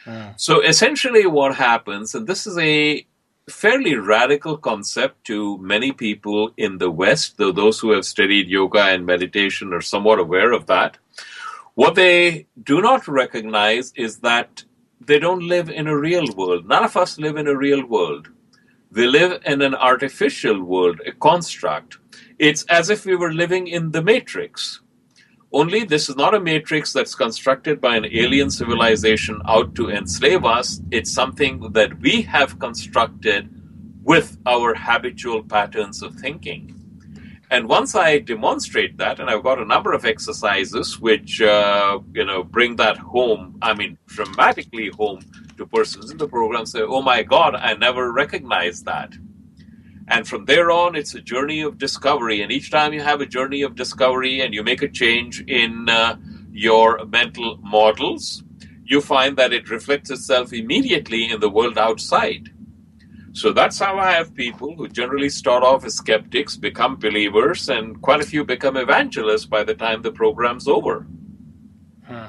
Uh. 0.06 0.34
So 0.36 0.62
essentially, 0.62 1.26
what 1.26 1.56
happens, 1.56 2.16
and 2.16 2.28
this 2.28 2.46
is 2.46 2.58
a 2.58 3.06
fairly 3.52 3.96
radical 3.96 4.58
concept 4.58 5.26
to 5.26 5.58
many 5.60 5.92
people 5.92 6.52
in 6.58 6.78
the 6.80 6.90
West, 6.90 7.38
though 7.38 7.52
those 7.52 7.80
who 7.80 7.92
have 7.92 8.06
studied 8.06 8.48
yoga 8.48 8.84
and 8.86 9.06
meditation 9.06 9.74
are 9.74 9.82
somewhat 9.82 10.20
aware 10.20 10.52
of 10.52 10.66
that. 10.68 10.98
What 11.76 11.96
they 11.96 12.48
do 12.64 12.82
not 12.82 13.08
recognize 13.08 13.94
is 13.96 14.20
that 14.20 14.64
they 15.00 15.20
don't 15.20 15.48
live 15.48 15.70
in 15.70 15.88
a 15.88 15.98
real 15.98 16.26
world. 16.36 16.68
None 16.68 16.84
of 16.84 16.98
us 16.98 17.18
live 17.18 17.38
in 17.38 17.48
a 17.48 17.56
real 17.56 17.86
world. 17.86 18.30
We 18.92 19.08
live 19.08 19.42
in 19.46 19.62
an 19.62 19.76
artificial 19.76 20.64
world, 20.64 21.02
a 21.06 21.12
construct. 21.12 21.98
It's 22.40 22.64
as 22.64 22.90
if 22.90 23.06
we 23.06 23.16
were 23.16 23.34
living 23.34 23.68
in 23.68 23.92
the 23.92 24.02
matrix. 24.02 24.82
Only 25.54 25.84
this 25.84 26.08
is 26.08 26.16
not 26.16 26.34
a 26.34 26.40
matrix 26.40 26.94
that's 26.94 27.14
constructed 27.14 27.82
by 27.82 27.98
an 27.98 28.06
alien 28.06 28.50
civilization 28.50 29.42
out 29.46 29.76
to 29.76 29.90
enslave 29.90 30.46
us. 30.46 30.80
It's 30.92 31.12
something 31.12 31.74
that 31.74 32.00
we 32.00 32.22
have 32.22 32.58
constructed 32.58 33.50
with 34.02 34.38
our 34.46 34.74
habitual 34.74 35.44
patterns 35.44 36.02
of 36.02 36.16
thinking. 36.16 36.78
And 37.52 37.68
once 37.68 37.96
I 37.96 38.20
demonstrate 38.20 38.98
that, 39.00 39.20
and 39.20 39.30
I've 39.30 39.44
got 39.44 39.60
a 39.60 39.66
number 39.66 39.92
of 39.92 40.06
exercises 40.06 41.02
which 41.02 41.42
uh, 41.42 42.00
you 42.14 42.24
know 42.24 42.44
bring 42.46 42.78
that 42.78 42.98
home. 42.98 43.58
I 43.62 43.74
mean, 43.74 43.98
dramatically 44.06 44.88
home 44.88 45.20
to 45.58 45.66
persons 45.66 46.12
in 46.12 46.18
the 46.18 46.30
program. 46.30 46.66
Say, 46.66 46.80
"Oh 46.82 47.02
my 47.02 47.24
God, 47.24 47.56
I 47.56 47.74
never 47.74 48.14
recognized 48.14 48.86
that." 48.86 49.12
And 50.08 50.28
from 50.28 50.46
there 50.46 50.72
on, 50.72 50.96
it's 50.96 51.16
a 51.16 51.22
journey 51.22 51.62
of 51.62 51.78
discovery. 51.78 52.42
And 52.42 52.52
each 52.52 52.72
time 52.72 52.94
you 52.94 53.02
have 53.02 53.22
a 53.22 53.26
journey 53.26 53.62
of 53.62 53.76
discovery 53.76 54.42
and 54.42 54.54
you 54.54 54.64
make 54.64 54.82
a 54.82 54.90
change 54.90 55.42
in 55.42 55.88
uh, 55.90 56.18
your 56.52 57.06
mental 57.06 57.58
models, 57.62 58.44
you 58.84 59.00
find 59.00 59.38
that 59.38 59.54
it 59.54 59.70
reflects 59.70 60.10
itself 60.10 60.52
immediately 60.52 61.32
in 61.32 61.40
the 61.40 61.50
world 61.50 61.78
outside. 61.78 62.50
So 63.34 63.54
that's 63.54 63.80
how 63.80 63.98
I 63.98 64.12
have 64.12 64.34
people 64.36 64.76
who 64.76 64.90
generally 64.90 65.30
start 65.30 65.64
off 65.64 65.86
as 65.86 65.96
skeptics, 65.96 66.58
become 66.58 66.98
believers, 66.98 67.70
and 67.70 68.02
quite 68.02 68.22
a 68.22 68.26
few 68.26 68.44
become 68.44 68.76
evangelists 68.76 69.46
by 69.46 69.64
the 69.64 69.74
time 69.74 70.02
the 70.02 70.12
program's 70.12 70.68
over. 70.68 71.08
Huh. 72.06 72.28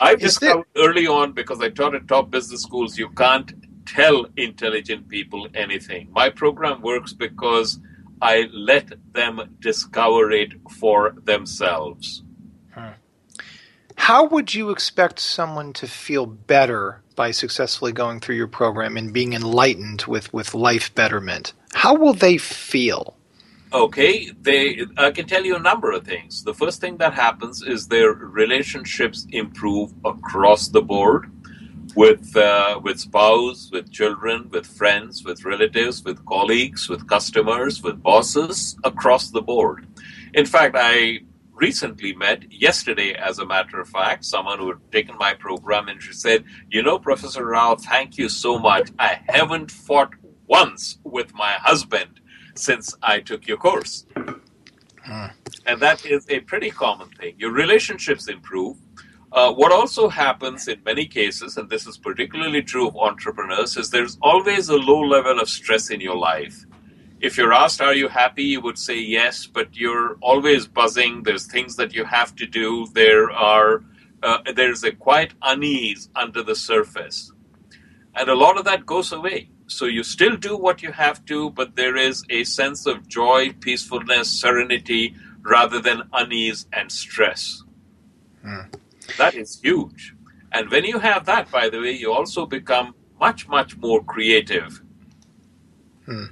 I've 0.00 0.20
discovered 0.20 0.66
early 0.76 1.06
on 1.06 1.32
because 1.32 1.60
I 1.60 1.68
taught 1.68 1.94
at 1.94 2.08
top 2.08 2.30
business 2.30 2.62
schools, 2.62 2.96
you 2.96 3.10
can't 3.10 3.52
tell 3.86 4.26
intelligent 4.36 5.08
people 5.08 5.48
anything. 5.54 6.08
My 6.12 6.30
program 6.30 6.82
works 6.82 7.12
because 7.12 7.78
I 8.20 8.48
let 8.52 8.92
them 9.12 9.56
discover 9.60 10.30
it 10.30 10.52
for 10.70 11.14
themselves. 11.24 12.22
Hmm. 12.72 12.90
How 13.96 14.24
would 14.26 14.54
you 14.54 14.70
expect 14.70 15.18
someone 15.18 15.72
to 15.74 15.86
feel 15.86 16.26
better 16.26 17.02
by 17.16 17.30
successfully 17.30 17.92
going 17.92 18.20
through 18.20 18.36
your 18.36 18.48
program 18.48 18.96
and 18.96 19.12
being 19.12 19.32
enlightened 19.32 20.02
with, 20.02 20.32
with 20.32 20.54
life 20.54 20.94
betterment? 20.94 21.52
How 21.74 21.94
will 21.94 22.14
they 22.14 22.38
feel? 22.38 23.16
Okay, 23.72 24.30
they 24.42 24.82
I 24.98 25.12
can 25.12 25.26
tell 25.26 25.46
you 25.46 25.56
a 25.56 25.58
number 25.58 25.92
of 25.92 26.04
things. 26.04 26.44
The 26.44 26.52
first 26.52 26.82
thing 26.82 26.98
that 26.98 27.14
happens 27.14 27.62
is 27.62 27.88
their 27.88 28.12
relationships 28.12 29.26
improve 29.30 29.94
across 30.04 30.68
the 30.68 30.82
board 30.82 31.31
with 31.94 32.36
uh, 32.36 32.80
with 32.82 33.00
spouse, 33.00 33.70
with 33.72 33.90
children, 33.90 34.48
with 34.50 34.66
friends, 34.66 35.24
with 35.24 35.44
relatives, 35.44 36.02
with 36.04 36.24
colleagues, 36.26 36.88
with 36.88 37.06
customers, 37.06 37.82
with 37.82 38.02
bosses 38.02 38.76
across 38.84 39.30
the 39.30 39.42
board. 39.42 39.86
In 40.34 40.46
fact, 40.46 40.76
I 40.78 41.20
recently 41.52 42.14
met 42.14 42.50
yesterday, 42.50 43.14
as 43.14 43.38
a 43.38 43.46
matter 43.46 43.78
of 43.80 43.88
fact, 43.88 44.24
someone 44.24 44.58
who 44.58 44.68
had 44.68 44.92
taken 44.92 45.16
my 45.18 45.34
program 45.34 45.88
and 45.88 46.02
she 46.02 46.12
said, 46.12 46.44
"You 46.70 46.82
know, 46.82 46.98
Professor 46.98 47.44
Rao, 47.44 47.76
thank 47.76 48.18
you 48.18 48.28
so 48.28 48.58
much. 48.58 48.90
I 48.98 49.20
haven't 49.28 49.70
fought 49.70 50.12
once 50.46 50.98
with 51.04 51.34
my 51.34 51.52
husband 51.52 52.20
since 52.54 52.94
I 53.02 53.20
took 53.20 53.46
your 53.46 53.58
course." 53.58 54.06
Hmm. 55.04 55.26
And 55.66 55.80
that 55.80 56.06
is 56.06 56.26
a 56.28 56.40
pretty 56.40 56.70
common 56.70 57.08
thing. 57.10 57.34
Your 57.38 57.52
relationships 57.52 58.28
improve 58.28 58.76
uh, 59.32 59.52
what 59.52 59.72
also 59.72 60.08
happens 60.08 60.68
in 60.68 60.82
many 60.84 61.06
cases, 61.06 61.56
and 61.56 61.70
this 61.70 61.86
is 61.86 61.96
particularly 61.96 62.62
true 62.62 62.88
of 62.88 62.96
entrepreneurs, 62.96 63.76
is 63.76 63.90
there's 63.90 64.18
always 64.20 64.68
a 64.68 64.76
low 64.76 65.00
level 65.00 65.40
of 65.40 65.48
stress 65.48 65.90
in 65.90 66.00
your 66.00 66.16
life. 66.16 66.66
If 67.20 67.38
you're 67.38 67.52
asked, 67.54 67.80
Are 67.80 67.94
you 67.94 68.08
happy? 68.08 68.42
you 68.42 68.60
would 68.60 68.78
say 68.78 68.98
yes, 68.98 69.46
but 69.46 69.74
you're 69.74 70.16
always 70.20 70.66
buzzing. 70.66 71.22
There's 71.22 71.46
things 71.46 71.76
that 71.76 71.94
you 71.94 72.04
have 72.04 72.34
to 72.36 72.46
do. 72.46 72.86
There 72.92 73.30
are 73.30 73.84
uh, 74.22 74.38
there's 74.54 74.84
a 74.84 74.92
quiet 74.92 75.32
unease 75.42 76.08
under 76.14 76.42
the 76.42 76.54
surface. 76.54 77.32
And 78.14 78.28
a 78.28 78.34
lot 78.34 78.58
of 78.58 78.64
that 78.66 78.86
goes 78.86 79.12
away. 79.12 79.48
So 79.66 79.86
you 79.86 80.02
still 80.02 80.36
do 80.36 80.56
what 80.56 80.82
you 80.82 80.92
have 80.92 81.24
to, 81.26 81.50
but 81.50 81.76
there 81.76 81.96
is 81.96 82.24
a 82.28 82.44
sense 82.44 82.86
of 82.86 83.08
joy, 83.08 83.54
peacefulness, 83.60 84.28
serenity, 84.30 85.16
rather 85.40 85.80
than 85.80 86.02
unease 86.12 86.66
and 86.72 86.92
stress. 86.92 87.62
Hmm. 88.42 88.60
That 89.18 89.34
is 89.34 89.60
huge. 89.60 90.14
And 90.52 90.70
when 90.70 90.84
you 90.84 90.98
have 90.98 91.26
that, 91.26 91.50
by 91.50 91.68
the 91.68 91.80
way, 91.80 91.92
you 91.92 92.12
also 92.12 92.46
become 92.46 92.94
much, 93.18 93.48
much 93.48 93.76
more 93.76 94.02
creative. 94.02 94.82
Hmm. 96.04 96.26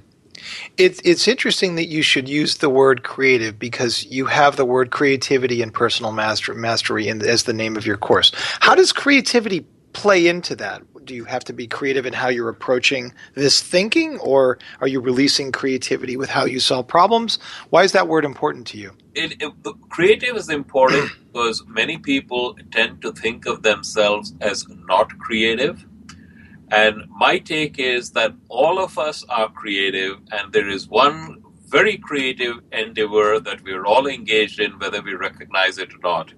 It, 0.77 0.99
it's 1.05 1.27
interesting 1.27 1.75
that 1.75 1.87
you 1.87 2.01
should 2.01 2.27
use 2.27 2.57
the 2.57 2.69
word 2.69 3.03
creative 3.03 3.59
because 3.59 4.05
you 4.05 4.25
have 4.25 4.55
the 4.55 4.65
word 4.65 4.91
creativity 4.91 5.61
and 5.61 5.73
personal 5.73 6.11
master, 6.11 6.53
mastery 6.53 7.07
in, 7.07 7.21
as 7.25 7.43
the 7.43 7.53
name 7.53 7.77
of 7.77 7.85
your 7.85 7.97
course. 7.97 8.31
How 8.59 8.75
does 8.75 8.91
creativity 8.91 9.65
play 9.93 10.27
into 10.27 10.55
that? 10.55 10.81
Do 11.05 11.15
you 11.15 11.25
have 11.25 11.43
to 11.45 11.53
be 11.53 11.67
creative 11.67 12.05
in 12.05 12.13
how 12.13 12.29
you're 12.29 12.49
approaching 12.49 13.13
this 13.35 13.61
thinking, 13.61 14.19
or 14.19 14.59
are 14.81 14.87
you 14.87 14.99
releasing 14.99 15.51
creativity 15.51 16.15
with 16.15 16.29
how 16.29 16.45
you 16.45 16.59
solve 16.59 16.87
problems? 16.87 17.39
Why 17.69 17.83
is 17.83 17.91
that 17.93 18.07
word 18.07 18.23
important 18.23 18.67
to 18.67 18.77
you? 18.77 18.91
It, 19.13 19.41
it, 19.41 19.53
creative 19.89 20.37
is 20.37 20.49
important 20.49 21.11
because 21.31 21.63
many 21.65 21.97
people 21.97 22.57
tend 22.71 23.01
to 23.01 23.11
think 23.13 23.45
of 23.45 23.63
themselves 23.63 24.33
as 24.41 24.67
not 24.69 25.17
creative. 25.19 25.85
And 26.71 27.03
my 27.09 27.39
take 27.39 27.79
is 27.79 28.11
that 28.11 28.33
all 28.49 28.79
of 28.79 28.97
us 28.97 29.23
are 29.29 29.49
creative, 29.49 30.17
and 30.31 30.51
there 30.51 30.69
is 30.69 30.87
one 30.89 31.41
very 31.67 31.97
creative 31.97 32.57
endeavor 32.73 33.39
that 33.39 33.63
we're 33.63 33.85
all 33.85 34.07
engaged 34.07 34.59
in, 34.59 34.77
whether 34.79 35.01
we 35.01 35.13
recognize 35.13 35.77
it 35.77 35.93
or 35.93 35.99
not. 36.03 36.33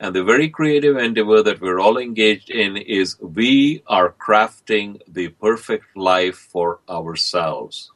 And 0.00 0.14
the 0.14 0.24
very 0.24 0.50
creative 0.50 0.98
endeavor 0.98 1.42
that 1.42 1.60
we're 1.60 1.80
all 1.80 1.96
engaged 1.96 2.50
in 2.50 2.76
is 2.76 3.18
we 3.20 3.82
are 3.86 4.12
crafting 4.12 5.00
the 5.08 5.28
perfect 5.28 5.96
life 5.96 6.36
for 6.36 6.80
ourselves. 6.90 7.90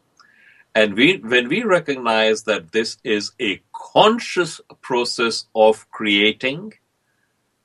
And 0.74 0.94
we, 0.94 1.18
when 1.18 1.48
we 1.48 1.62
recognize 1.64 2.44
that 2.44 2.72
this 2.72 2.98
is 3.02 3.32
a 3.40 3.60
conscious 3.72 4.60
process 4.80 5.46
of 5.54 5.90
creating, 5.90 6.74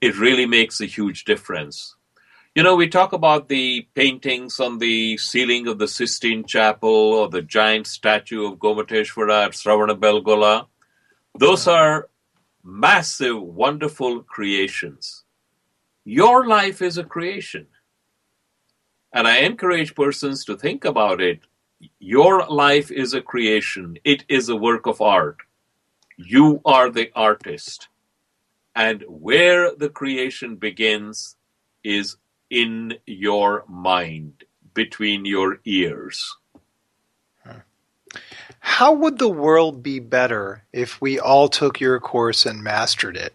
it 0.01 0.17
really 0.17 0.45
makes 0.45 0.81
a 0.81 0.85
huge 0.85 1.23
difference. 1.25 1.95
You 2.55 2.63
know, 2.63 2.75
we 2.75 2.87
talk 2.87 3.11
about 3.11 3.49
the 3.49 3.87
paintings 3.93 4.59
on 4.59 4.79
the 4.79 5.17
ceiling 5.17 5.67
of 5.67 5.77
the 5.77 5.87
Sistine 5.87 6.45
Chapel 6.45 6.89
or 6.89 7.27
the 7.27 7.41
giant 7.41 7.85
statue 7.85 8.45
of 8.45 8.59
Gomateshwara 8.59 9.47
at 9.47 9.51
Sravanabelgola. 9.51 10.67
Those 11.37 11.67
are 11.67 12.09
massive, 12.63 13.41
wonderful 13.41 14.23
creations. 14.23 15.25
Your 16.05 16.47
life 16.47 16.81
is 16.81 16.97
a 16.97 17.03
creation. 17.03 17.67
And 19.11 19.27
I 19.27 19.39
encourage 19.39 19.93
persons 19.93 20.45
to 20.45 20.55
think 20.55 20.85
about 20.85 21.19
it. 21.21 21.41
Your 21.99 22.45
life 22.47 22.91
is 22.91 23.13
a 23.13 23.21
creation, 23.21 23.97
it 24.03 24.23
is 24.29 24.49
a 24.49 24.55
work 24.55 24.85
of 24.85 25.01
art. 25.01 25.37
You 26.17 26.61
are 26.65 26.89
the 26.89 27.11
artist. 27.15 27.87
And 28.75 29.03
where 29.07 29.73
the 29.75 29.89
creation 29.89 30.55
begins 30.57 31.35
is 31.83 32.17
in 32.49 32.95
your 33.05 33.63
mind, 33.67 34.43
between 34.73 35.25
your 35.25 35.59
ears. 35.65 36.35
How 38.59 38.93
would 38.93 39.17
the 39.17 39.29
world 39.29 39.81
be 39.81 39.99
better 39.99 40.63
if 40.73 40.99
we 41.01 41.19
all 41.19 41.47
took 41.47 41.79
your 41.79 41.99
course 41.99 42.45
and 42.45 42.63
mastered 42.63 43.15
it? 43.15 43.33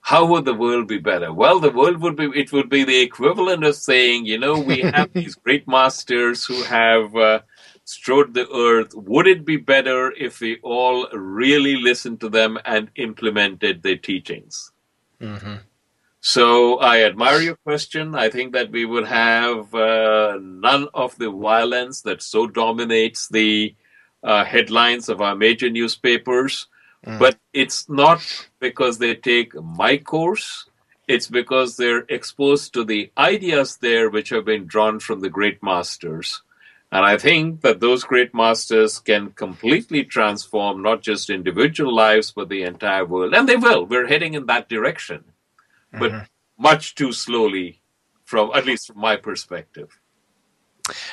How 0.00 0.24
would 0.24 0.44
the 0.44 0.54
world 0.54 0.88
be 0.88 0.98
better? 0.98 1.32
Well, 1.32 1.60
the 1.60 1.70
world 1.70 2.00
would 2.00 2.16
be, 2.16 2.30
it 2.34 2.52
would 2.52 2.68
be 2.68 2.84
the 2.84 3.00
equivalent 3.00 3.64
of 3.64 3.76
saying, 3.76 4.26
you 4.26 4.38
know, 4.38 4.58
we 4.58 4.80
have 4.80 5.12
these 5.14 5.34
great 5.34 5.68
masters 5.68 6.44
who 6.44 6.62
have 6.64 7.14
uh, 7.14 7.40
strode 7.84 8.34
the 8.34 8.48
earth. 8.50 8.94
Would 8.94 9.26
it 9.26 9.44
be 9.44 9.56
better 9.56 10.12
if 10.12 10.40
we 10.40 10.58
all 10.62 11.08
really 11.12 11.76
listened 11.76 12.20
to 12.20 12.28
them 12.28 12.58
and 12.64 12.90
implemented 12.96 13.82
their 13.82 13.96
teachings? 13.96 14.72
Mm-hmm. 15.20 15.56
So 16.20 16.78
I 16.78 17.04
admire 17.04 17.40
your 17.40 17.56
question. 17.56 18.14
I 18.14 18.28
think 18.28 18.52
that 18.52 18.70
we 18.70 18.84
would 18.84 19.06
have 19.06 19.74
uh, 19.74 20.38
none 20.40 20.88
of 20.92 21.16
the 21.16 21.30
violence 21.30 22.02
that 22.02 22.22
so 22.22 22.46
dominates 22.46 23.28
the 23.28 23.74
uh, 24.22 24.44
headlines 24.44 25.08
of 25.08 25.22
our 25.22 25.34
major 25.34 25.70
newspapers. 25.70 26.66
Mm. 27.06 27.18
But 27.18 27.38
it's 27.52 27.88
not 27.88 28.20
because 28.58 28.98
they 28.98 29.14
take 29.14 29.54
my 29.54 29.96
course. 29.96 30.66
It's 31.08 31.28
because 31.28 31.76
they're 31.76 32.04
exposed 32.08 32.72
to 32.74 32.84
the 32.84 33.10
ideas 33.18 33.78
there 33.78 34.10
which 34.10 34.28
have 34.28 34.44
been 34.44 34.66
drawn 34.66 35.00
from 35.00 35.20
the 35.20 35.30
great 35.30 35.62
masters. 35.62 36.42
And 36.92 37.04
I 37.04 37.18
think 37.18 37.60
that 37.62 37.80
those 37.80 38.04
great 38.04 38.34
masters 38.34 38.98
can 38.98 39.30
completely 39.30 40.04
transform 40.04 40.82
not 40.82 41.02
just 41.02 41.30
individual 41.30 41.94
lives, 41.94 42.32
but 42.32 42.48
the 42.48 42.62
entire 42.62 43.04
world. 43.04 43.34
And 43.34 43.48
they 43.48 43.56
will. 43.56 43.86
We're 43.86 44.08
heading 44.08 44.34
in 44.34 44.46
that 44.46 44.68
direction 44.68 45.24
but 45.92 46.12
mm-hmm. 46.12 46.24
much 46.62 46.94
too 46.94 47.12
slowly, 47.12 47.80
from 48.24 48.50
at 48.54 48.66
least 48.66 48.88
from 48.88 49.00
my 49.00 49.16
perspective. 49.16 49.98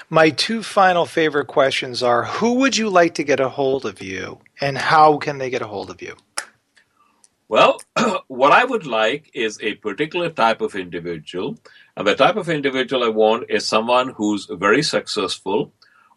My 0.10 0.30
two 0.30 0.64
final 0.64 1.06
favorite 1.06 1.48
questions 1.48 2.04
are 2.04 2.26
Who 2.26 2.56
would 2.56 2.78
you 2.78 2.90
like 2.90 3.14
to 3.16 3.24
get 3.24 3.40
a 3.40 3.50
hold 3.50 3.86
of 3.86 4.02
you, 4.02 4.40
and 4.62 4.78
how 4.78 5.18
can 5.18 5.38
they 5.38 5.50
get 5.50 5.62
a 5.62 5.68
hold 5.68 5.90
of 5.90 6.02
you? 6.02 6.16
Well, 7.50 7.80
what 8.28 8.52
I 8.52 8.66
would 8.66 8.86
like 8.86 9.32
is 9.34 9.58
a 9.62 9.76
particular 9.76 10.30
type 10.30 10.60
of 10.62 10.76
individual. 10.76 11.58
And 11.96 12.06
the 12.06 12.16
type 12.16 12.36
of 12.36 12.50
individual 12.50 13.04
I 13.04 13.10
want 13.10 13.50
is 13.50 13.66
someone 13.66 14.10
who's 14.10 14.48
very 14.52 14.84
successful, 14.84 15.72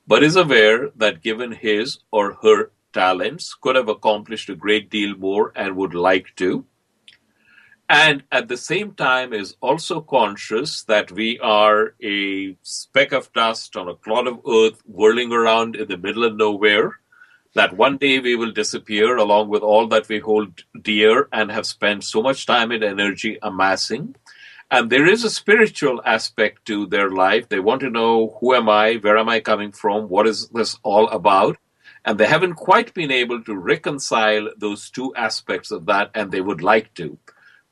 but 0.07 0.25
is 0.25 0.35
aware 0.35 0.91
that 0.97 1.23
given 1.23 1.53
his 1.53 2.01
or 2.11 2.39
her 2.43 2.73
talents, 2.93 3.55
could 3.55 3.77
have 3.77 3.89
accomplished 3.89 4.49
a 4.49 4.57
great 4.57 4.91
deal 4.91 5.17
more, 5.17 5.53
and 5.55 5.77
would 5.77 5.95
like 5.95 6.35
to. 6.37 6.65
And 7.91 8.23
at 8.31 8.47
the 8.47 8.57
same 8.57 8.95
time, 8.95 9.33
is 9.33 9.57
also 9.61 10.01
conscious 10.01 10.85
that 10.85 11.11
we 11.11 11.41
are 11.41 11.97
a 12.01 12.57
speck 12.63 13.11
of 13.11 13.33
dust 13.33 13.77
on 13.77 13.89
a 13.89 13.97
clod 13.97 14.29
of 14.29 14.39
earth 14.49 14.81
whirling 14.87 15.33
around 15.33 15.75
in 15.75 15.89
the 15.89 15.99
middle 15.99 16.23
of 16.23 16.37
nowhere. 16.37 17.01
That 17.57 17.77
one 17.77 17.97
day 17.97 18.21
we 18.21 18.37
will 18.37 18.53
disappear 18.53 19.17
along 19.17 19.49
with 19.49 19.63
all 19.63 19.89
that 19.89 20.09
we 20.09 20.21
hold 20.21 20.63
dear 20.81 21.29
and 21.33 21.51
have 21.51 21.67
spent 21.67 22.05
so 22.05 22.23
much 22.23 22.47
time 22.47 22.71
and 22.71 22.85
energy 22.85 23.39
amassing. 23.43 24.15
And 24.71 24.89
there 24.89 25.09
is 25.09 25.25
a 25.25 25.31
spiritual 25.31 26.01
aspect 26.07 26.67
to 26.67 26.87
their 26.87 27.11
life. 27.11 27.49
They 27.49 27.59
want 27.59 27.81
to 27.81 27.91
know 27.91 28.39
who 28.39 28.55
am 28.55 28.69
I? 28.69 28.99
Where 28.99 29.19
am 29.19 29.29
I 29.29 29.41
coming 29.41 29.73
from? 29.73 30.09
What 30.09 30.29
is 30.29 30.49
this 30.51 30.79
all 30.85 31.09
about? 31.09 31.57
And 32.05 32.19
they 32.19 32.27
haven't 32.27 32.55
quite 32.55 32.95
been 32.95 33.11
able 33.11 33.43
to 33.43 33.57
reconcile 33.57 34.49
those 34.57 34.91
two 34.91 35.13
aspects 35.17 35.73
of 35.73 35.87
that, 35.87 36.13
and 36.15 36.31
they 36.31 36.41
would 36.41 36.63
like 36.63 36.95
to. 36.95 37.19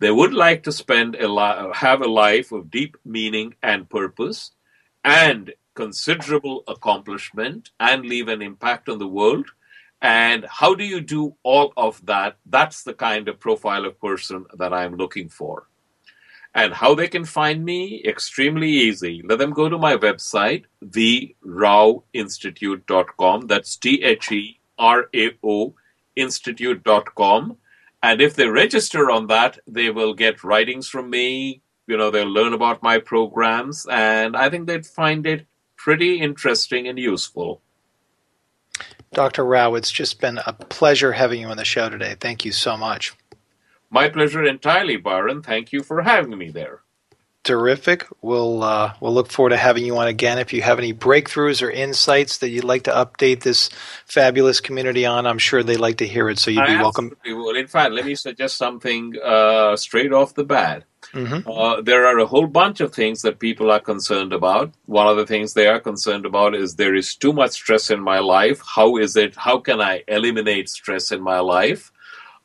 They 0.01 0.11
would 0.11 0.33
like 0.33 0.63
to 0.65 0.73
spend 0.73 1.17
a 1.17 1.27
li- 1.27 1.73
have 1.75 2.03
a 2.03 2.07
life 2.07 2.53
of 2.53 2.71
deep 2.71 2.97
meaning 3.05 3.55
and 3.63 3.91
purpose 3.91 4.53
and 5.05 5.53
considerable 5.75 6.63
accomplishment 6.69 7.71
and 7.81 8.05
leave 8.05 8.29
an 8.29 8.43
impact 8.43 8.89
on 8.89 8.99
the 8.99 9.09
world. 9.09 9.47
And 10.01 10.47
how 10.49 10.75
do 10.75 10.85
you 10.85 11.01
do 11.01 11.35
all 11.43 11.73
of 11.77 12.05
that? 12.07 12.37
That's 12.47 12.85
the 12.85 12.95
kind 12.95 13.29
of 13.29 13.41
profile 13.41 13.85
of 13.85 14.01
person 14.01 14.47
that 14.57 14.73
I'm 14.73 14.97
looking 14.97 15.29
for. 15.29 15.67
And 16.55 16.73
how 16.73 16.95
they 16.95 17.09
can 17.09 17.25
find 17.25 17.65
me? 17.65 18.03
Extremely 18.05 18.71
easy. 18.71 19.23
Let 19.25 19.39
them 19.39 19.53
go 19.53 19.69
to 19.69 19.79
my 19.79 19.97
website, 19.97 20.65
theRao 20.85 22.03
That's 23.49 23.77
T 23.77 24.03
H 24.03 24.33
E 24.33 24.61
R 24.79 25.09
A 25.15 25.31
O 25.45 25.75
Institute.com. 26.17 27.57
And 28.03 28.21
if 28.21 28.37
they 28.37 28.47
register 28.47 29.11
on 29.11 29.27
that, 29.27 29.59
they 29.67 29.91
will 29.91 30.15
get 30.15 30.45
writings 30.45 30.89
from 30.89 31.11
me. 31.11 31.63
You 31.87 31.97
know, 31.97 32.11
they'll 32.11 32.27
learn 32.31 32.53
about 32.53 32.83
my 32.83 32.99
programs. 32.99 33.87
And 33.91 34.37
I 34.37 34.51
think 34.51 34.67
they'd 34.67 34.87
find 34.87 35.27
it 35.27 35.47
pretty 35.77 36.21
interesting 36.21 36.87
and 36.87 36.99
useful. 36.99 37.63
Dr. 39.13 39.45
Rao, 39.45 39.75
it's 39.75 39.91
just 39.91 40.21
been 40.21 40.39
a 40.47 40.53
pleasure 40.53 41.13
having 41.13 41.41
you 41.41 41.49
on 41.49 41.57
the 41.57 41.65
show 41.65 41.89
today. 41.89 42.15
Thank 42.21 42.45
you 42.45 42.53
so 42.53 42.77
much. 42.77 43.15
My 43.91 44.09
pleasure 44.09 44.45
entirely, 44.45 44.97
Byron. 44.99 45.43
Thank 45.43 45.73
you 45.73 45.83
for 45.83 46.03
having 46.03 46.37
me 46.37 46.51
there. 46.51 46.83
Terrific. 47.49 48.07
We'll 48.21 48.63
uh, 48.63 48.93
we'll 49.01 49.15
look 49.15 49.33
forward 49.33 49.51
to 49.51 49.57
having 49.57 49.83
you 49.83 49.97
on 49.97 50.07
again. 50.07 50.37
If 50.37 50.53
you 50.53 50.61
have 50.61 50.79
any 50.79 50.93
breakthroughs 50.93 51.67
or 51.67 51.71
insights 51.71 52.37
that 52.39 52.51
you'd 52.51 52.63
like 52.63 52.83
to 52.83 52.91
update 52.91 53.41
this 53.41 53.71
fabulous 54.05 54.61
community 54.61 55.07
on, 55.07 55.27
I'm 55.27 55.39
sure 55.39 55.63
they'd 55.63 55.81
like 55.81 55.97
to 55.97 56.07
hear 56.07 56.29
it. 56.29 56.39
So 56.39 56.51
you'd 56.51 56.67
be 56.67 56.75
I 56.75 56.83
welcome. 56.83 57.17
Will. 57.25 57.57
In 57.57 57.67
fact, 57.67 57.93
let 57.93 58.05
me 58.05 58.17
suggest 58.17 58.59
something 58.59 59.15
uh, 59.25 59.77
straight 59.77 60.13
off 60.13 60.35
the 60.35 60.45
bat. 60.45 60.85
Mm-hmm. 61.15 61.51
Uh, 61.51 61.81
there 61.81 62.05
are 62.07 62.19
a 62.19 62.27
whole 62.27 62.47
bunch 62.47 62.81
of 62.81 62.93
things 62.93 63.23
that 63.23 63.39
people 63.39 63.71
are 63.71 63.81
concerned 63.81 64.35
about. 64.35 64.75
One 64.85 65.07
of 65.07 65.17
the 65.17 65.25
things 65.25 65.55
they 65.55 65.69
are 65.69 65.81
concerned 65.81 66.27
about 66.27 66.55
is 66.55 66.75
there 66.75 66.95
is 66.95 67.15
too 67.15 67.33
much 67.33 67.53
stress 67.53 67.91
in 67.91 68.01
my 68.01 68.19
life. 68.19 68.61
How 68.63 68.99
is 68.99 69.17
it? 69.17 69.37
How 69.37 69.57
can 69.57 69.81
I 69.81 70.05
eliminate 70.07 70.69
stress 70.69 71.13
in 71.13 71.23
my 71.23 71.41
life? 71.41 71.91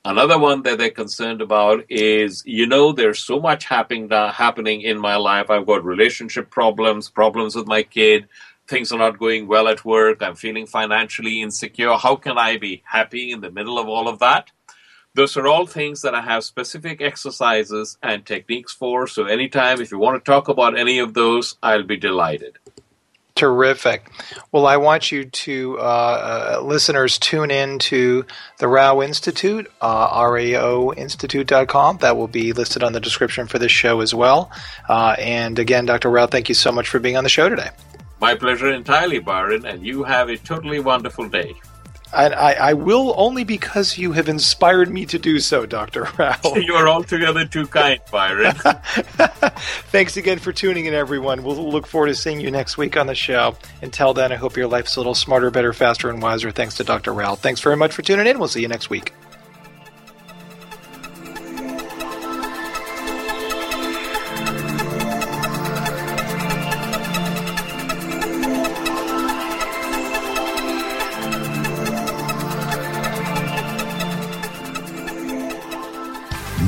Another 0.06 0.38
one 0.38 0.64
that 0.64 0.80
they're 0.80 0.90
concerned 0.92 1.42
about 1.42 1.86
is, 1.90 2.44
you 2.46 2.68
know, 2.68 2.92
there's 2.92 3.20
so 3.20 3.40
much 3.40 3.64
happening 3.64 4.12
uh, 4.12 4.34
happening 4.34 4.82
in 4.82 5.00
my 5.00 5.16
life. 5.16 5.50
I've 5.50 5.66
got 5.66 5.86
relationship 5.86 6.50
problems, 6.50 7.10
problems 7.10 7.56
with 7.56 7.68
my 7.68 7.84
kid. 7.84 8.28
Things 8.68 8.92
are 8.92 9.00
not 9.00 9.18
going 9.18 9.48
well 9.48 9.70
at 9.70 9.86
work. 9.86 10.22
I'm 10.22 10.36
feeling 10.36 10.66
financially 10.66 11.42
insecure. 11.42 11.94
How 11.94 12.18
can 12.18 12.38
I 12.38 12.58
be 12.58 12.84
happy 12.86 13.32
in 13.32 13.40
the 13.40 13.52
middle 13.52 13.80
of 13.80 13.88
all 13.88 14.10
of 14.10 14.20
that? 14.20 14.52
Those 15.16 15.38
are 15.38 15.48
all 15.48 15.68
things 15.68 16.02
that 16.02 16.14
I 16.14 16.22
have 16.22 16.44
specific 16.44 17.02
exercises 17.02 17.98
and 18.04 18.26
techniques 18.26 18.74
for. 18.74 19.08
So, 19.08 19.24
anytime 19.26 19.80
if 19.80 19.92
you 19.92 20.00
want 20.00 20.24
to 20.24 20.32
talk 20.32 20.50
about 20.50 20.78
any 20.78 21.00
of 21.00 21.14
those, 21.14 21.58
I'll 21.64 21.84
be 21.84 21.98
delighted. 21.98 22.58
Terrific. 23.36 24.12
Well, 24.52 24.68
I 24.68 24.78
want 24.78 25.12
you 25.12 25.26
to, 25.26 25.80
uh, 25.80 25.82
uh, 25.82 26.62
listeners, 26.62 27.18
tune 27.18 27.50
in 27.50 27.80
to 27.80 28.26
the 28.60 28.68
Rao 28.68 29.02
Institute, 29.02 29.72
uh, 29.82 30.22
raoinstitute.com. 30.22 31.98
That 31.98 32.16
will 32.16 32.28
be 32.28 32.54
listed 32.54 32.84
on 32.84 32.94
the 32.94 33.00
description 33.00 33.48
for 33.48 33.58
this 33.58 33.72
show 33.72 34.02
as 34.02 34.14
well. 34.14 34.52
Uh, 34.88 35.16
and 35.18 35.58
again, 35.58 35.88
Dr. 35.88 36.12
Rao, 36.12 36.28
thank 36.28 36.48
you 36.48 36.54
so 36.54 36.72
much 36.72 36.88
for 36.88 37.00
being 37.00 37.18
on 37.18 37.24
the 37.24 37.30
show 37.30 37.50
today. 37.50 37.70
My 38.22 38.36
pleasure 38.36 38.72
entirely, 38.72 39.18
Byron, 39.18 39.66
and 39.66 39.84
you 39.84 40.04
have 40.04 40.30
a 40.30 40.38
totally 40.38 40.80
wonderful 40.80 41.28
day. 41.28 41.56
And 42.14 42.34
I, 42.36 42.54
I, 42.54 42.74
will 42.74 43.14
only 43.18 43.44
because 43.44 43.98
you 43.98 44.12
have 44.12 44.30
inspired 44.30 44.90
me 44.90 45.06
to 45.08 45.18
do 45.18 45.40
so, 45.40 45.66
Dr. 45.66 46.08
Rao. 46.18 46.38
you 46.56 46.74
are 46.76 46.88
altogether 46.88 47.46
too 47.46 47.66
kind, 47.68 48.00
Byron. 48.12 48.54
Thanks 49.92 50.16
again 50.18 50.40
for 50.40 50.54
tuning 50.54 50.86
in, 50.86 50.94
everyone. 50.94 51.44
We'll 51.44 51.72
look 51.72 51.88
forward 51.88 52.08
to 52.08 52.16
seeing 52.16 52.40
you 52.40 52.52
next 52.52 52.78
week 52.78 52.98
on 52.98 53.08
the 53.08 53.16
show. 53.16 53.56
Until 53.82 54.14
then, 54.14 54.32
I 54.32 54.36
hope 54.36 54.56
your 54.56 54.68
life's 54.68 54.96
a 54.96 55.00
little 55.00 55.16
smarter, 55.16 55.50
better, 55.50 55.74
faster, 55.74 56.10
and 56.10 56.22
wiser 56.22 56.52
thanks 56.52 56.76
to 56.76 56.84
Dr. 56.84 57.14
Rao. 57.14 57.36
Thanks 57.36 57.62
very 57.62 57.78
much 57.78 57.94
for 57.94 58.04
tuning 58.04 58.28
in. 58.28 58.38
We'll 58.38 58.48
see 58.48 58.62
you 58.62 58.68
next 58.68 58.90
week. 58.90 59.14